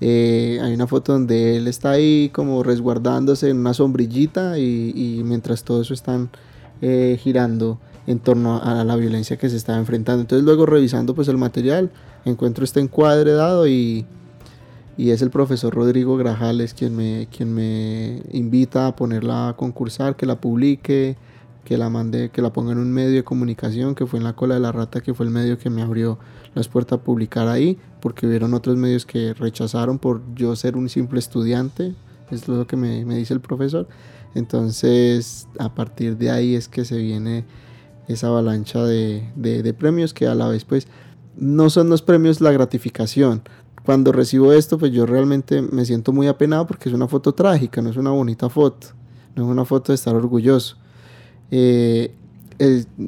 Eh, 0.00 0.58
hay 0.62 0.72
una 0.72 0.86
foto 0.86 1.12
donde 1.12 1.56
él 1.56 1.68
está 1.68 1.90
ahí 1.90 2.30
como 2.32 2.62
resguardándose 2.62 3.50
en 3.50 3.58
una 3.58 3.74
sombrillita 3.74 4.58
y, 4.58 5.22
mientras 5.24 5.64
todo 5.64 5.82
eso 5.82 5.92
están 5.92 6.30
eh, 6.80 7.18
girando 7.20 7.78
en 8.06 8.20
torno 8.20 8.62
a, 8.62 8.82
la 8.84 8.96
violencia 8.96 9.36
que 9.36 9.50
se 9.50 9.56
está 9.56 9.76
enfrentando. 9.76 10.22
Entonces 10.22 10.46
luego 10.46 10.64
revisando 10.64 11.14
pues 11.14 11.28
el 11.28 11.36
material 11.36 11.90
encuentro 12.24 12.64
este 12.64 12.80
encuadre 12.80 13.32
dado 13.32 13.68
y, 13.68 14.06
y 14.98 15.10
es 15.10 15.22
el 15.22 15.30
profesor 15.30 15.72
Rodrigo 15.72 16.16
Grajales 16.16 16.74
quien 16.74 16.96
me, 16.96 17.28
quien 17.34 17.54
me 17.54 18.20
invita 18.32 18.88
a 18.88 18.96
ponerla 18.96 19.50
a 19.50 19.56
concursar, 19.56 20.16
que 20.16 20.26
la 20.26 20.40
publique, 20.40 21.16
que 21.64 21.78
la 21.78 21.88
mandé, 21.88 22.30
que 22.30 22.42
la 22.42 22.52
ponga 22.52 22.72
en 22.72 22.78
un 22.78 22.90
medio 22.90 23.14
de 23.14 23.22
comunicación, 23.22 23.94
que 23.94 24.06
fue 24.06 24.18
en 24.18 24.24
la 24.24 24.34
cola 24.34 24.54
de 24.54 24.60
la 24.60 24.72
rata, 24.72 25.00
que 25.00 25.14
fue 25.14 25.24
el 25.24 25.30
medio 25.30 25.56
que 25.56 25.70
me 25.70 25.82
abrió 25.82 26.18
las 26.54 26.66
puertas 26.66 26.98
a 26.98 27.02
publicar 27.02 27.46
ahí, 27.46 27.78
porque 28.00 28.26
hubieron 28.26 28.54
otros 28.54 28.76
medios 28.76 29.06
que 29.06 29.34
rechazaron 29.34 30.00
por 30.00 30.20
yo 30.34 30.56
ser 30.56 30.76
un 30.76 30.88
simple 30.88 31.20
estudiante, 31.20 31.94
es 32.32 32.48
lo 32.48 32.66
que 32.66 32.76
me, 32.76 33.04
dice 33.04 33.34
el 33.34 33.40
profesor. 33.40 33.86
Entonces, 34.34 35.46
a 35.60 35.74
partir 35.76 36.16
de 36.16 36.32
ahí 36.32 36.56
es 36.56 36.66
que 36.68 36.84
se 36.84 36.96
viene 36.96 37.44
esa 38.08 38.26
avalancha 38.26 38.82
de, 38.82 39.28
de, 39.36 39.74
premios 39.74 40.12
que 40.12 40.26
a 40.26 40.34
la 40.34 40.48
vez, 40.48 40.64
pues, 40.64 40.88
no 41.36 41.70
son 41.70 41.88
los 41.88 42.02
premios 42.02 42.40
la 42.40 42.50
gratificación. 42.50 43.42
Cuando 43.88 44.12
recibo 44.12 44.52
esto, 44.52 44.76
pues 44.76 44.92
yo 44.92 45.06
realmente 45.06 45.62
me 45.62 45.82
siento 45.86 46.12
muy 46.12 46.26
apenado 46.26 46.66
porque 46.66 46.90
es 46.90 46.94
una 46.94 47.08
foto 47.08 47.32
trágica, 47.32 47.80
no 47.80 47.88
es 47.88 47.96
una 47.96 48.10
bonita 48.10 48.50
foto, 48.50 48.88
no 49.34 49.44
es 49.44 49.48
una 49.48 49.64
foto 49.64 49.92
de 49.92 49.94
estar 49.94 50.14
orgulloso. 50.14 50.76
Eh, 51.50 52.14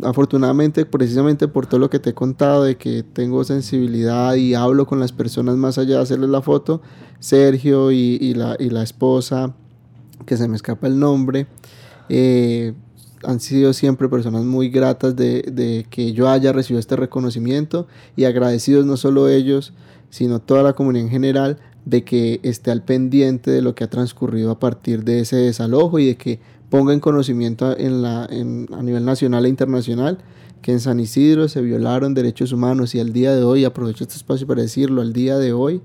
afortunadamente, 0.03 0.87
precisamente 0.87 1.49
por 1.49 1.67
todo 1.67 1.81
lo 1.81 1.91
que 1.91 1.99
te 1.99 2.09
he 2.09 2.15
contado, 2.15 2.65
de 2.65 2.79
que 2.79 3.03
tengo 3.03 3.45
sensibilidad 3.45 4.35
y 4.37 4.55
hablo 4.55 4.87
con 4.87 4.99
las 5.01 5.13
personas 5.13 5.55
más 5.57 5.77
allá 5.77 5.97
de 5.97 6.03
hacerles 6.03 6.31
la 6.31 6.41
foto, 6.41 6.81
Sergio 7.19 7.93
y, 7.93 8.33
la, 8.33 8.83
esposa, 8.83 9.53
que 10.25 10.39
se 10.39 10.49
me 10.49 10.57
escapa 10.57 10.87
el 10.87 10.99
nombre, 10.99 11.47
eh, 12.09 12.73
han 13.25 13.41
sido 13.41 13.73
siempre 13.73 14.09
personas 14.09 14.45
muy 14.45 14.71
gratas 14.71 15.17
de, 15.17 15.87
que 15.91 16.13
yo 16.13 16.29
haya 16.29 16.53
recibido 16.53 16.81
este 16.81 16.97
reconocimiento 16.97 17.87
y 18.17 18.25
agradecidos 18.25 18.87
no 18.87 18.97
solo 18.97 19.29
ellos, 19.29 19.73
sino 20.09 20.41
toda 20.41 20.63
la 20.63 20.73
comunidad 20.73 21.05
en 21.05 21.11
general 21.11 21.59
de 21.85 22.05
que 22.05 22.41
esté 22.43 22.71
al 22.71 22.83
pendiente 22.83 23.51
de 23.51 23.63
lo 23.63 23.75
que 23.75 23.85
ha 23.85 23.91
transcurrido 23.91 24.51
a 24.51 24.59
partir 24.59 25.05
de 25.05 25.21
ese 25.21 25.37
desalojo 25.37 25.99
y 25.99 26.07
de 26.07 26.17
que 26.17 26.41
ponga 26.69 26.93
en 26.93 27.01
conocimiento 27.01 27.77
en 27.77 28.03
la, 28.03 28.25
a 28.25 28.83
nivel 28.83 29.05
nacional 29.05 29.47
e 29.47 29.49
internacional 29.49 30.19
que 30.63 30.73
en 30.73 30.81
San 30.81 31.01
Isidro 31.01 31.49
se 31.49 31.63
violaron 31.63 32.15
derechos 32.15 32.53
humanos 32.53 32.95
y 32.95 33.01
al 33.01 33.13
día 33.13 33.35
de 33.35 33.43
hoy, 33.43 33.65
aprovecho 33.65 34.05
este 34.05 34.17
espacio 34.17 34.47
para 34.47 34.63
decirlo, 34.63 35.01
al 35.01 35.13
día 35.13 35.39
de 35.39 35.53
hoy 35.53 35.81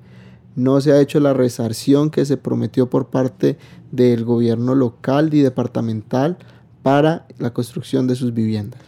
no 0.56 0.80
se 0.82 0.92
ha 0.92 1.02
hecho 1.02 1.20
la 1.20 1.34
resarción 1.34 2.10
que 2.10 2.26
se 2.26 2.38
prometió 2.38 2.90
por 2.90 3.08
parte 3.08 3.58
del 3.92 4.26
gobierno 4.26 4.76
local 4.76 5.34
y 5.34 5.42
departamental 5.42 6.38
para 6.86 7.26
la 7.40 7.52
construcción 7.52 8.06
de 8.06 8.14
sus 8.14 8.32
viviendas. 8.32 8.80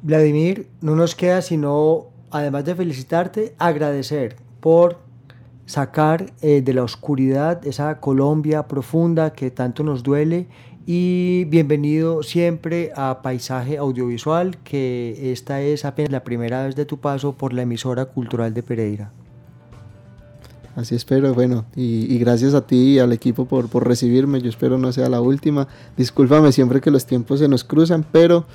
Vladimir, 0.00 0.68
no 0.80 0.96
nos 0.96 1.14
queda 1.14 1.42
sino, 1.42 2.06
además 2.30 2.64
de 2.64 2.74
felicitarte, 2.74 3.54
agradecer 3.58 4.36
por 4.60 5.00
sacar 5.66 6.32
eh, 6.40 6.62
de 6.62 6.72
la 6.72 6.82
oscuridad 6.82 7.66
esa 7.66 8.00
Colombia 8.00 8.66
profunda 8.68 9.34
que 9.34 9.50
tanto 9.50 9.84
nos 9.84 10.02
duele 10.02 10.46
y 10.86 11.44
bienvenido 11.50 12.22
siempre 12.22 12.90
a 12.96 13.20
Paisaje 13.20 13.76
Audiovisual, 13.76 14.56
que 14.64 15.30
esta 15.30 15.60
es 15.60 15.84
apenas 15.84 16.10
la 16.10 16.24
primera 16.24 16.64
vez 16.64 16.74
de 16.74 16.86
tu 16.86 17.00
paso 17.00 17.34
por 17.34 17.52
la 17.52 17.62
emisora 17.62 18.06
cultural 18.06 18.54
de 18.54 18.62
Pereira. 18.62 19.12
Así 20.74 20.94
espero, 20.94 21.34
bueno, 21.34 21.66
y, 21.76 22.16
gracias 22.18 22.54
a 22.54 22.66
ti 22.66 22.94
y 22.94 22.98
al 22.98 23.12
equipo 23.12 23.44
por, 23.44 23.68
por 23.68 23.86
recibirme, 23.86 24.40
yo 24.40 24.48
espero 24.48 24.78
no 24.78 24.90
sea 24.92 25.10
la 25.10 25.20
última. 25.20 25.68
Discúlpame 25.96 26.50
siempre 26.52 26.80
que 26.80 26.90
los 26.90 27.04
tiempos 27.04 27.40
se 27.40 27.48
nos 27.48 27.62
cruzan, 27.62 28.06
pero 28.10 28.46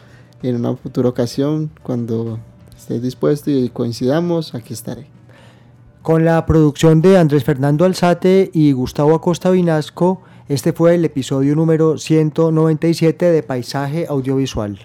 en 0.42 0.56
una 0.56 0.76
futura 0.76 1.10
ocasión, 1.10 1.70
cuando 1.84 2.40
estés 2.76 3.02
dispuesto 3.04 3.52
y 3.52 3.70
coincidamos, 3.70 4.56
aquí 4.56 4.74
estaré. 4.74 5.08
Con 6.02 6.26
la 6.26 6.46
producción 6.46 7.02
de 7.02 7.18
Andrés 7.18 7.44
Fernando 7.44 7.86
Alzate 7.86 8.50
y 8.54 8.72
Gustavo 8.72 9.14
Acosta 9.14 9.52
Vinasco, 9.52 10.22
este 10.48 10.74
fue 10.74 10.96
el 10.96 11.06
episodio 11.06 11.56
número 11.56 11.98
197 11.98 13.26
de 13.26 13.44
Paisaje 13.44 14.08
Audiovisual. 14.08 14.80